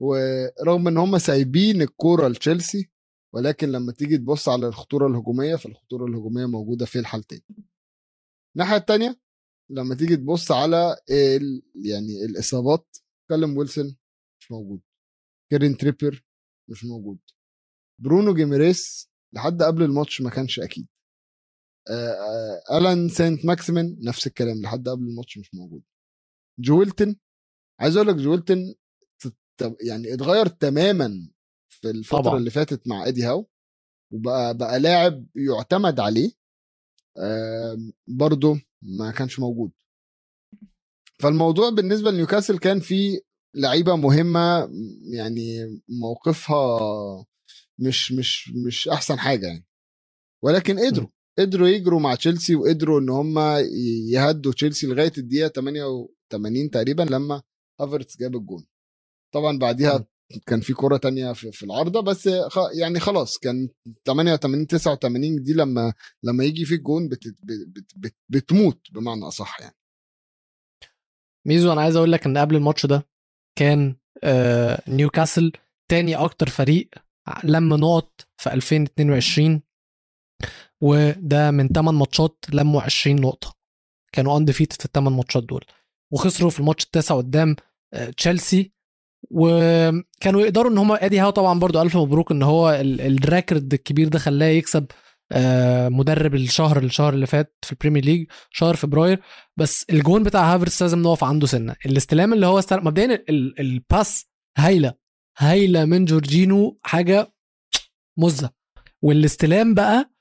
[0.01, 2.91] ورغم إن هم سايبين الكورة لتشيلسي
[3.35, 7.41] ولكن لما تيجي تبص على الخطورة الهجومية فالخطورة الهجومية موجودة في الحالتين.
[8.57, 9.20] الناحية الثانية
[9.70, 11.62] لما تيجي تبص على ال...
[11.74, 12.97] يعني الإصابات
[13.28, 13.97] كالوم ويلسون
[14.41, 14.81] مش موجود.
[15.51, 16.24] كيران تريبيير
[16.70, 17.18] مش موجود.
[18.03, 20.87] برونو جيمارايش لحد قبل الماتش ما كانش أكيد.
[22.70, 25.83] ألان سانت ماكسيمن نفس الكلام لحد قبل الماتش مش موجود.
[26.61, 27.16] جويلتن
[27.81, 28.74] عايز أقول لك جويلتن
[29.87, 31.31] يعني اتغير تماما
[31.83, 32.39] في الفترة طبعاً.
[32.39, 33.49] اللي فاتت مع ايدي هاو
[34.12, 36.31] وبقى بقى لاعب يعتمد عليه
[37.18, 39.72] آم، برضه ما كانش موجود.
[41.20, 43.20] فالموضوع بالنسبة لنيوكاسل كان في
[43.57, 44.70] لعيبة مهمة
[45.14, 45.59] يعني
[45.89, 46.79] موقفها
[47.79, 49.66] مش مش مش أحسن حاجة يعني.
[50.45, 51.09] ولكن قدروا
[51.39, 53.39] قدروا يجروا مع تشيلسي وقدروا إن هم
[54.12, 57.43] يهدوا تشيلسي لغاية الدقيقة 88 تقريبا لما
[57.81, 58.66] هافرتس جاب الجون.
[59.35, 60.07] طبعا بعديها
[60.47, 62.29] كان في كرة تانية في, في العارضة بس.
[62.81, 63.68] يعني خلاص كان
[64.07, 67.29] 88 89 دي لما لما يجي في الجون بت...
[67.29, 67.93] بت...
[67.97, 68.16] بت...
[68.29, 69.76] بتموت بمعنى أصح يعني
[71.47, 73.09] ميزو أنا عايز أقول لك إن قبل الماتش ده
[73.59, 75.53] كان آه نيوكاسل
[75.89, 76.91] تاني أكتر فريق
[77.45, 79.62] لما نقط في 2022
[80.81, 83.55] وده من 8 ماتشات لموا 20 نقطة
[84.12, 85.64] كانوا undefeated في الثمان ماتشات دول
[86.12, 87.57] وخسروا في الماتش التاسع قدام
[87.95, 88.72] آه، تشيلسي
[89.31, 93.74] وكانوا يقدروا إن هم إدي هاو طبعا برضو ألف مبروك إن هو ال- ال record
[93.74, 94.87] الكبير ده خلاه يكسب
[95.33, 99.20] آه، مدرب الشهر الشهر اللي فات في البريمير ليج شهر فبراير.
[99.57, 101.76] بس الجون بتاع هافرتس لازم نقف عنده سنة.
[101.87, 104.26] الاستلام اللي هو استلم مبدئيا ال- ال- ال pass
[104.59, 104.95] هايلة
[105.39, 107.33] هايلة من جورجينو حاجة
[108.18, 108.51] مزة.
[109.03, 110.12] والاستلام بقى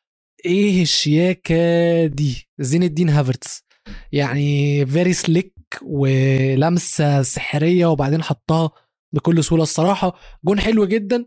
[0.46, 3.64] إيه الشياكة دي؟ زين الدين هافرتس.
[4.12, 8.72] يعني very slick ولمسة سحرية وبعدين حطها
[9.14, 10.14] بكل سهولة الصراحة.
[10.46, 11.26] جون حلو جدا.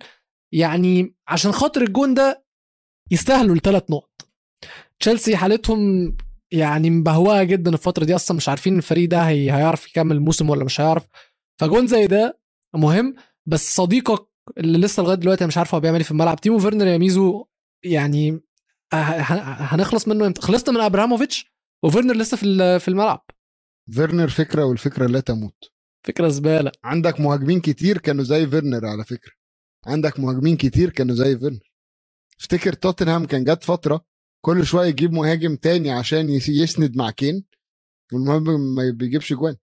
[0.52, 2.44] يعني عشان خاطر الجون ده
[3.10, 4.28] يستاهلوا الثلاث نقط.
[5.00, 6.16] تشيلسي حالتهم
[6.52, 8.14] يعني مبهوقه جدا الفترة دي.
[8.14, 11.06] أصلا مش عارفين الفريق ده هي هيعرف يكمل الموسم ولا مش هيعرف.
[11.60, 12.40] فجون زي ده
[12.74, 13.14] مهم.
[13.46, 14.26] بس صديقك
[14.58, 16.40] اللي لسه لغاية دلوقتي مش عارف هو بيعمل إيه في الملعب.
[16.40, 17.46] تيمو فيرنر يا ميزو
[17.84, 18.30] يعني
[18.94, 21.46] ه- ه- هنخلص منه إمتى؟ خلصنا من ابراهاموفيتش
[21.84, 23.24] وفيرنر لسه في في الملعب.
[23.92, 25.70] فيرنر فكرة والفكرة لا تموت.
[26.06, 26.72] فكرة زبالة.
[26.84, 29.32] عندك مهاجمين كتير كانوا زي فيرنر على فكرة.
[29.86, 31.70] عندك مهاجمين كتير كانوا زي فيرنر.
[32.40, 34.04] افتكر توتنهام كان جت فترة
[34.44, 37.44] كل شوية يجيب مهاجم تاني عشان يس- يسند مع كين؟
[38.12, 39.56] والمهاجم ما بيجيبش جوان.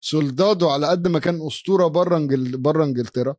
[0.00, 3.36] سولدادو على قد ما كان أسطورة بره انجل بره إنجلترا.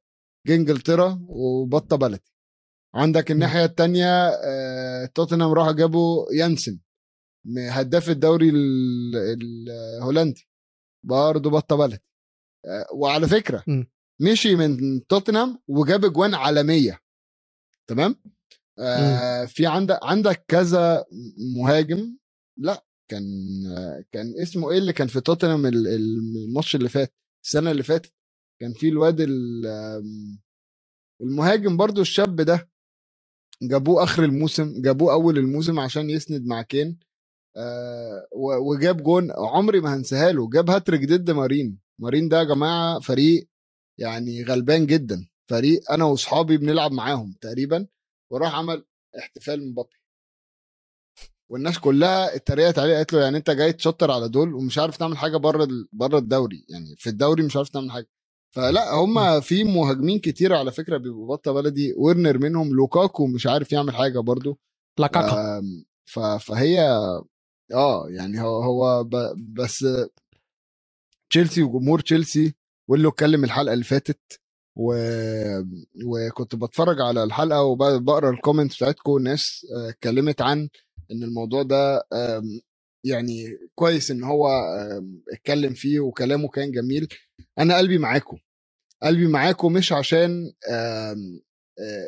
[0.48, 2.24] جه إنجلترا وبطة بلدي.
[2.96, 6.80] عندك الناحية التانية آه، توتنهام راحوا جابوا يانسن.
[7.70, 9.16] هداف الدوري ال-
[9.98, 10.48] الهولندي
[11.04, 12.04] برضه بطة بلدي.
[12.94, 13.84] وعلى فكرة م.
[14.22, 17.00] مشي من توتنهام وجاب اجوان عالمية
[17.90, 18.16] تمام؟
[18.80, 21.06] آه في عندك عندك كذا
[21.58, 22.18] مهاجم
[22.58, 23.24] لا كان
[23.78, 27.14] آه كان اسمه إيه اللي كان في توتنهام ال- ال- الماتش اللي فات
[27.46, 28.14] السنة اللي فاتت؟
[28.62, 29.22] كان في الواد
[31.22, 32.70] المهاجم برضو الشاب ده
[33.62, 37.00] جابوه آخر الموسم جابوه أول الموسم عشان يسند مع كين
[37.58, 38.28] آه
[38.72, 43.48] وجاب جون عمري ما هنساها له جاب هاتريك ضد مارين مارين ده يا جماعة فريق
[43.98, 45.30] يعني غلبان جدا.
[45.50, 47.88] فريق أنا وأصحابي بنلعب معاهم تقريبا
[48.32, 48.86] وراح عمل
[49.20, 50.00] احتفال مبابي.
[51.50, 55.18] والناس كلها اتريقت عليه قالت له يعني أنت جاي تشطر على دول ومش عارف تعمل
[55.18, 58.08] حاجة بره بره الدوري يعني في الدوري مش عارف تعمل حاجة.
[58.56, 63.72] فلا هم في مهاجمين كتير على فكرة بيبقوا بطة بلدي ورنر منهم لوكاكو مش عارف
[63.72, 64.60] يعمل حاجة برضو.
[65.00, 65.62] لاكاكا
[66.40, 66.82] فهي
[67.74, 69.04] آه يعني هو هو
[69.38, 69.86] بس
[71.30, 72.54] تشيلسي وجمهور تشيلسي
[72.90, 74.40] واللي اتكلم الحلقة اللي فاتت
[74.78, 74.94] و...
[76.06, 80.70] وكنت بتفرج على الحلقة وبقرا الكومنتس بتاعتكم ناس آه، اتكلمت عن
[81.12, 82.04] إن الموضوع ده
[83.06, 84.48] يعني كويس إن هو
[85.34, 87.08] اتكلم فيه وكلامه كان جميل.
[87.60, 88.38] أنا قلبي معاكم
[89.04, 91.16] قلبي معاكم مش عشان آه،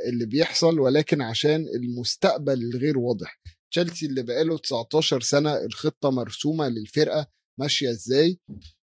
[0.09, 3.39] اللي بيحصل ولكن عشان المستقبل الغير واضح.
[3.71, 7.27] تشيلسي اللي بقاله 19 سنة الخطة مرسومة للفرقة
[7.59, 8.39] ماشية إزاي.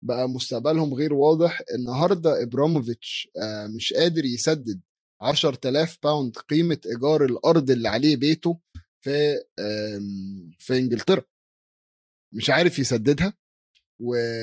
[0.04, 1.62] بقى مستقبلهم غير واضح.
[1.74, 4.80] النهارده إبراموفيتش آه، مش قادر يسدد
[5.22, 8.60] 10000 pound قيمة إيجار الأرض اللي عليه بيته
[9.04, 9.38] في
[10.58, 11.22] في إنجلترا.
[12.34, 13.34] مش عارف يسددها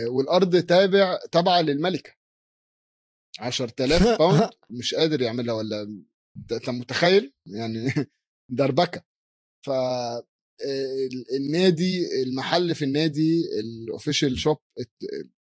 [0.10, 2.12] والأرض تابع تابعة للملكة.
[3.40, 6.04] 10000 pound مش قادر يعملها ولا
[6.52, 7.88] أنت متخيل؟ يعني
[8.60, 9.04] دربكة.
[9.66, 9.70] ف
[10.66, 14.58] ال- النادي المحل في النادي الاوفيشال شوب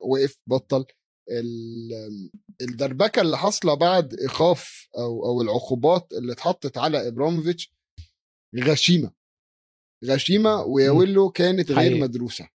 [0.03, 0.85] وقف بطل.
[1.31, 2.31] ال-
[2.61, 7.73] الدربكة اللي حاصلة بعد ايقاف أو أو العقوبات اللي اتحطت على إبراموفيتش
[8.63, 9.11] غشيمة.
[10.05, 10.91] غشيمة ويا.
[10.91, 11.99] ويلو كانت غير حقيقي.
[12.01, 12.49] مدروسة.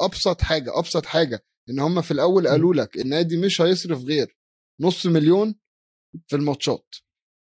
[0.00, 4.36] بابسط حاجة أبسط حاجة إن هم في الأول قالوا لك النادي مش هيصرف غير
[4.80, 5.54] نص مليون
[6.26, 6.94] في الماتشات.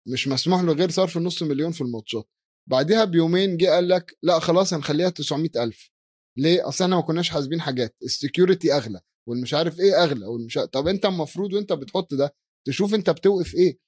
[0.07, 2.30] مش مسموح له غير صرف نص مليون في الماتشات.
[2.70, 5.91] بعدها بيومين جه قال لك لا خلاص هنخليها 900 ألف.
[6.38, 7.96] ليه؟ أصل إحنا ما كناش حاسبين حاجات.
[8.04, 12.36] السكيورتي أغلى والمش عارف إيه أغلى والمش طب أنت المفروض وأنت بتحط ده
[12.68, 13.80] تشوف أنت بتوقف إيه.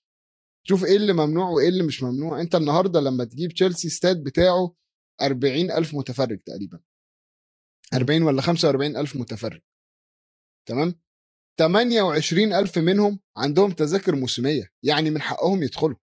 [0.66, 2.41] تشوف إيه اللي ممنوع وإيه اللي مش ممنوع.
[2.41, 4.76] أنت النهارده لما تجيب تشيلسي ستاد بتاعه
[5.22, 6.80] 40 ألف متفرج تقريبا.
[7.93, 9.62] 40 ولا 45 ألف متفرج.
[10.68, 10.95] تمام؟
[11.60, 15.95] 28 ألف منهم عندهم تذاكر موسمية يعني من حقهم يدخلوا.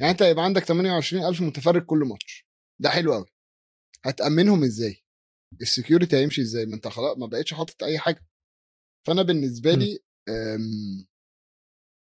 [0.00, 2.46] يعني أنت يبقى عندك 28 ألف متفرج كل ماتش.
[2.80, 3.26] ده حلو قوي
[4.04, 5.03] هتأمنهم إزاي؟
[5.60, 8.26] السكيورتي هيمشي إزاي؟ ما أنت خلاص ما بقتش حاطط أي حاجة.
[9.06, 9.98] فأنا بالنسبة لي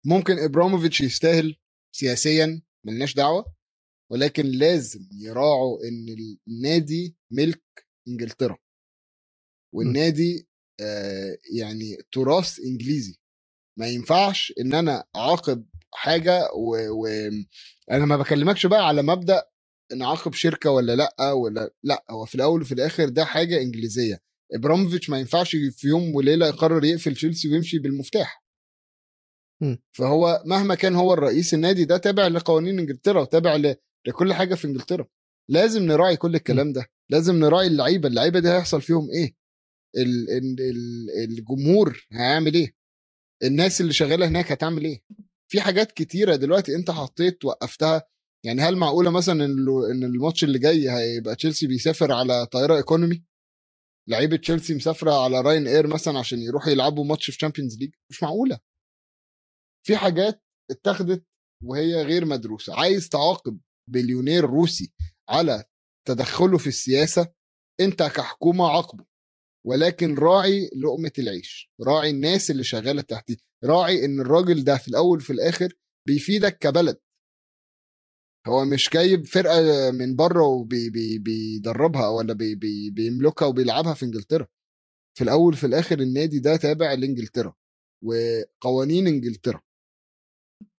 [0.07, 1.57] ممكن إبراموفيتش يستاهل
[1.95, 3.55] سياسيا ملناش دعوة
[4.11, 6.17] ولكن لازم يراعوا إن
[6.49, 7.63] النادي ملك
[8.09, 8.59] إنجلترا.
[9.75, 10.49] والنادي
[10.81, 13.19] آه يعني تراث إنجليزي.
[13.79, 18.07] ما ينفعش إن أنا أعاقب حاجة وأنا و...
[18.07, 19.45] ما بكلمكش بقى على مبدأ
[19.97, 24.21] نعاقب شركة ولا لأ ولا لأ هو في الأول وفي الآخر ده حاجة إنجليزية.
[24.53, 28.45] إبراموفيتش ما ينفعش في يوم وليلة يقرر يقفل تشيلسي ويمشي بالمفتاح.
[29.63, 29.79] مم.
[29.93, 33.77] فهو مهما كان هو الرئيس النادي ده تابع لقوانين إنجلترا وتابع ل...
[34.07, 35.07] لكل حاجة في إنجلترا.
[35.51, 36.87] لازم نراعي كل الكلام ده.
[37.11, 38.09] لازم نراعي اللعيبة.
[38.09, 39.37] اللعيبة دي هيحصل فيهم إيه؟
[39.97, 40.31] ال...
[40.31, 40.61] ال...
[40.61, 41.11] ال...
[41.25, 42.75] الجمهور هيعمل إيه؟
[43.43, 45.03] الناس اللي شغالة هناك هتعمل إيه؟
[45.49, 48.03] في حاجات كتيرة دلوقتي أنت حطيت وقفتها
[48.45, 52.77] يعني هل معقولة مثلا إن ال- إن الماتش اللي جاي هيبقى تشيلسي بيسافر على طيارة
[52.77, 53.25] economy؟
[54.09, 58.23] لعيبة تشيلسي مسافرة على راين إير مثلا عشان يروحوا يلعبوا ماتش في تشامبيونز ليج مش
[58.23, 58.59] معقولة.
[59.87, 61.25] في حاجات اتخذت
[61.65, 62.81] وهي غير مدروسة.
[62.81, 63.61] عايز تعاقب
[63.91, 64.93] بليونير روسي
[65.29, 65.65] على
[66.09, 67.33] تدخله في السياسة
[67.81, 69.05] أنت كحكومة عاقبه.
[69.67, 71.71] ولكن راعي لقمة العيش.
[71.87, 73.37] راعي الناس اللي شغالة تحتيه.
[73.65, 75.73] راعي إن الراجل ده في الأول وفي الآخر
[76.09, 76.99] بيفيدك كبلد.
[78.49, 84.47] هو مش جايب فرقة من بره وبيدربها ولا بي بي بيملكها وبيلعبها في إنجلترا.
[85.19, 87.55] في الأول وفي الآخر النادي ده تابع لإنجلترا
[88.05, 89.61] وقوانين إنجلترا.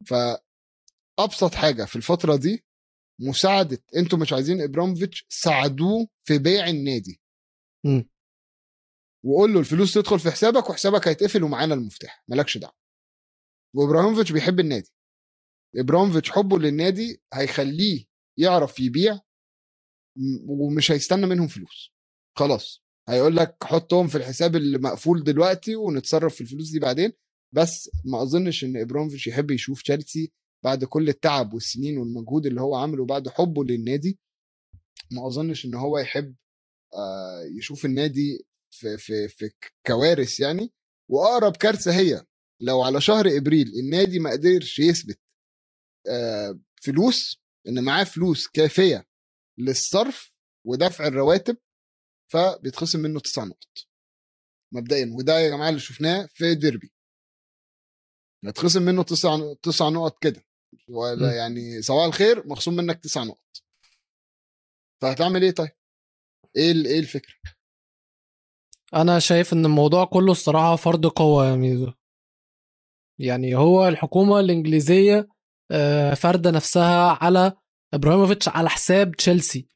[0.06, 2.66] فأبسط حاجة في الفترة دي
[3.22, 7.22] مساعدة أنتوا مش عايزين إبراموفيتش ساعدوه في بيع النادي.
[7.86, 8.10] مم.
[9.26, 12.74] وقول له الفلوس تدخل في حسابك وحسابك هيتقفل ومعانا المفتاح مالكش دعوة.
[13.76, 14.92] وإبراهيموفيتش بيحب النادي.
[15.76, 18.06] ابراهيموفيتش حبه للنادي هيخليه
[18.40, 19.20] يعرف يبيع
[20.48, 21.92] ومش هيستنى منهم فلوس.
[22.38, 22.84] خلاص.
[23.10, 27.14] هيقول لك حطهم في الحساب اللي مقفول دلوقتي ونتصرف في الفلوس دي بعدين.
[27.56, 30.32] بس ما أظنش إن ابراهيموفيتش يحب يشوف تشيلسي
[30.66, 34.20] بعد كل التعب والسنين والمجهود اللي هو عامله بعد حبه للنادي.
[35.12, 36.36] ما أظنش إن هو يحب
[36.94, 39.52] آه، يشوف النادي في في في
[39.88, 40.72] كوارث يعني.
[41.12, 42.26] وأقرب كارثة هي
[42.62, 45.20] لو على شهر إبريل النادي ما قدرش يثبت
[46.82, 49.08] فلوس إن معاه فلوس كافية
[49.58, 50.34] للصرف
[50.66, 51.58] ودفع الرواتب
[52.32, 53.78] فبيتخصم منه تسع نقط
[54.74, 56.94] مبدئيا وده يا جماعة اللي شفناه في ديربي
[58.46, 60.46] هيتخصم منه تسع تسع نقط كده
[60.90, 61.36] ولا.
[61.36, 63.64] يعني صباح الخير مخصوم منك تسع نقط
[65.02, 65.70] فهتعمل إيه طيب؟
[66.56, 67.34] إيه إيه الفكرة؟
[68.94, 71.94] أنا شايف إن الموضوع كله الصراحة فرض قوة يا ميزو
[73.20, 75.28] يعني هو الحكومة الإنجليزية
[75.72, 77.54] آه، فارده نفسها على
[77.94, 79.68] إبراهيموفيتش على حساب تشيلسي.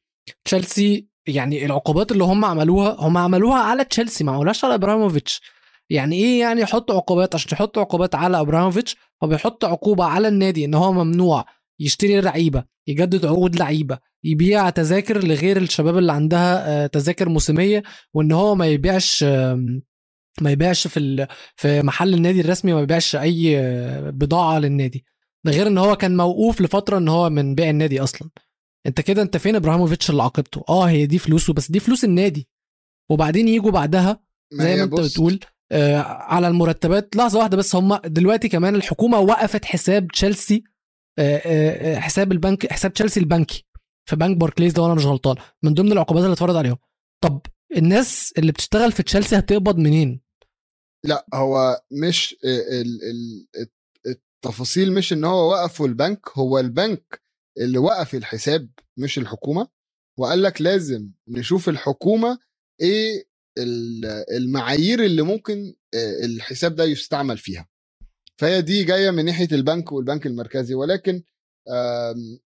[0.44, 5.40] تشيلسي يعني العقوبات اللي هم عملوها هم عملوها على تشيلسي ما عملوهاش على إبراهيموفيتش.
[5.90, 10.74] يعني إيه يعني يحطوا عقوبات؟ عشان يحطوا عقوبات على إبراهيموفيتش فبيحط عقوبة على النادي إن
[10.74, 11.44] هو ممنوع
[11.80, 17.82] يشتري لعيبة يجدد عقود لعيبة يبيع تذاكر لغير الشباب اللي عندها آه، تذاكر موسمية
[18.14, 19.24] وإن هو ما يبيعش
[20.40, 21.26] ما يبيعش في
[21.56, 25.04] في محل النادي الرسمي ما يبيعش أي آه، بضاعة للنادي.
[25.44, 28.30] ده غير إن هو كان موقوف لفترة إن هو من بيع النادي أصلا.
[28.86, 32.48] أنت كده أنت فين إبراهيموفيتش اللي عاقبته؟ آه هي دي فلوسه بس دي فلوس النادي.
[33.10, 34.20] وبعدين يجوا بعدها
[34.52, 35.40] زي ما أنت بتقول
[35.72, 37.16] آه على المرتبات.
[37.16, 40.64] لحظة واحدة بس هم دلوقتي كمان الحكومة وقفت حساب تشيلسي
[41.18, 43.66] آه آه آه، حساب البنك حساب تشيلسي البنكي
[44.08, 46.76] في بنك باركليز ده وأنا مش غلطان من ضمن العقوبات اللي اتفرض عليهم.
[47.24, 47.40] طب
[47.76, 50.20] الناس اللي بتشتغل في تشيلسي هتقبض منين؟
[51.04, 53.68] لا هو مش ال- ال-
[54.48, 57.22] التفاصيل مش إن هو وقفوا البنك هو البنك
[57.58, 59.68] اللي وقف الحساب مش الحكومة
[60.18, 62.38] وقال لك لازم نشوف الحكومة
[62.80, 63.24] إيه
[63.58, 67.68] ال- المعايير اللي ممكن آه، الحساب ده يستعمل فيها.
[68.40, 71.22] فهي دي جاية من ناحية البنك والبنك المركزي ولكن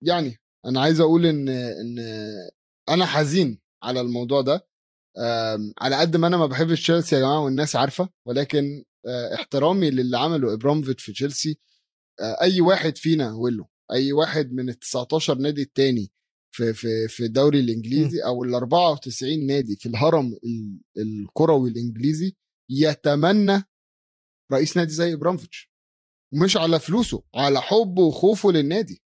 [0.03, 1.99] يعني أنا عايز أقول إن إن
[2.89, 4.67] أنا حزين على الموضوع ده
[5.81, 10.19] على قد ما أنا ما بحبش تشيلسي يا جماعة والناس عارفة ولكن آه، احترامي للي
[10.19, 11.59] عمله ابرامفيتش في تشيلسي
[12.23, 16.11] أي واحد فينا وله أي واحد من ال 19 نادي التاني
[16.55, 22.37] في في في الدوري الإنجليزي أو ال 94 نادي في الهرم ال- الكروي الإنجليزي
[22.71, 23.63] يتمنى
[24.53, 25.71] رئيس نادي زي ابرامفيتش
[26.35, 29.03] مش على فلوسه على حبه وخوفه للنادي.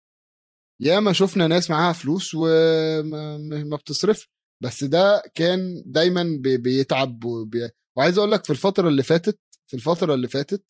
[0.83, 3.03] ياما شفنا ناس معاها فلوس وما
[3.39, 4.31] ما- ما بتصرفش.
[4.63, 7.69] بس ده كان دايما بي- بيتعب وبي...
[7.97, 9.41] وعايز أقول لك في الفترة اللي فاتت
[9.71, 10.65] في الفترة اللي فاتت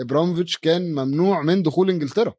[0.00, 2.34] إبراموفيتش كان ممنوع من دخول إنجلترا.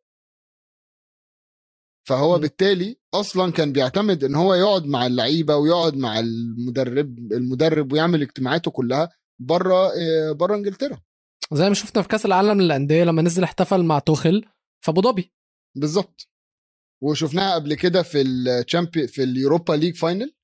[2.07, 2.41] فهو م.
[2.41, 8.71] بالتالي أصلا كان بيعتمد إن هو يقعد مع اللعيبة ويقعد مع المدرب المدرب ويعمل اجتماعاته
[8.71, 9.91] كلها بره
[10.31, 11.01] بره إنجلترا.
[11.53, 14.45] زي ما شفنا في كأس العالم للأندية لما نزل احتفل مع توخل
[14.85, 15.33] في أبو ظبي.
[15.75, 16.29] بالظبط.
[17.03, 20.35] وشفناها قبل كده في الشامبي في اليوروبا ليج final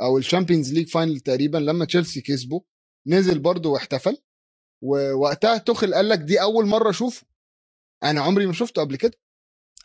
[0.00, 2.60] أو الشامبيونز ليج final تقريبا لما تشيلسي كسبوا
[3.06, 4.16] نزل برضه واحتفل.
[4.82, 7.26] ووقتها توخل قال لك دي أول مرة اشوفه
[8.02, 9.12] أنا عمري ما شفته قبل كده.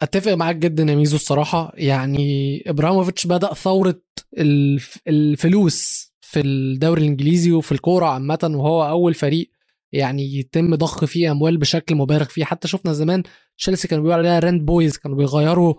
[0.02, 1.72] أتفق معاك جدا يا ميزو الصراحة.
[1.76, 4.02] يعني ابراهيموفيتش بدأ ثورة
[4.38, 9.52] الف- الفلوس في الدوري الإنجليزي وفي الكورة عامة وهو أول فريق
[9.92, 12.46] يعني يتم ضخ فيه أموال بشكل مبالغ فيه.
[12.46, 13.24] حتى شفنا زمان
[13.58, 15.74] تشيلسي كانوا بيقولوا عليها rent boys كانوا بيغيروا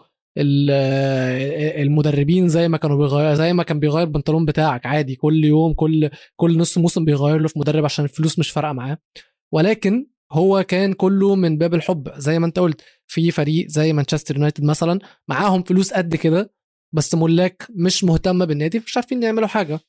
[1.83, 5.15] المدربين زي ما كانوا بيغير زي ما كان بيغير البنطلون بتاعك عادي.
[5.15, 8.99] كل يوم كل كل نص موسم بيغير له في مدرب عشان الفلوس مش فارقة معاه.
[9.53, 12.09] ولكن هو كان كله من باب الحب.
[12.17, 16.53] زي ما انت قلت في فريق زي مانشستر يونايتد مثلا معاهم فلوس قد كده
[16.93, 19.81] بس ملاك مش مهتمه بالنادي مش عارفين يعملوا حاجة.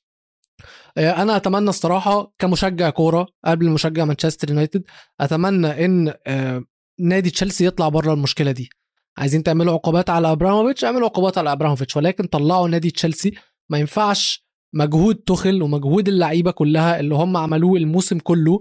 [0.97, 4.83] آه، أنا أتمنى الصراحة كمشجع كورة قبل مشجع مانشستر يونايتد
[5.21, 6.63] أتمنى إن آه،
[6.99, 8.69] نادي تشيلسي يطلع بره المشكلة دي.
[9.17, 13.31] عايزين تعملوا عقوبات على أبراهيموفيتش اعملوا عقوبات على أبراهيموفيتش ولكن طلعوا نادي تشيلسي.
[13.69, 18.59] ما ينفعش مجهود تخل ومجهود اللعيبة كلها اللي هم عملوه الموسم كله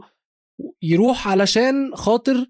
[0.83, 2.47] يروح علشان خاطر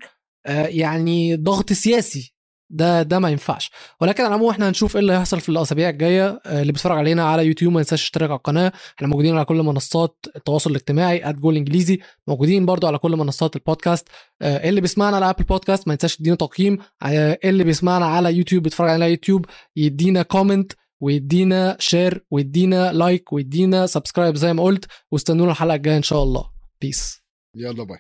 [0.47, 2.36] آه، يعني ضغط سياسي.
[2.71, 3.71] ده ده ما ينفعش.
[4.01, 7.25] ولكن على العموم إحنا هنشوف إيه اللي هيحصل في الأسابيع الجاية آه، اللي بيتفرج علينا
[7.25, 8.73] على يوتيوب ما ينساش يشترك على القناة.
[8.97, 11.99] إحنا موجودين على كل منصات التواصل الاجتماعي @جول انجليزي.
[12.29, 14.09] موجودين برضو على كل منصات البودكاست.
[14.43, 16.79] آه، اللي بيسمعنا على ابل بودكاست ما ينساش يدينا تقييم.
[17.03, 19.47] آه، اللي بيسمعنا على يوتيوب؟ بيتفرج علينا على يوتيوب.
[19.77, 24.85] يدينا comment ويدينا share ويدينا like ويدينا subscribe زي ما قلت.
[25.13, 26.51] واستنونا الحلقة الجاية إن شاء الله.
[26.81, 27.21] بيس
[27.57, 27.99] يلا باي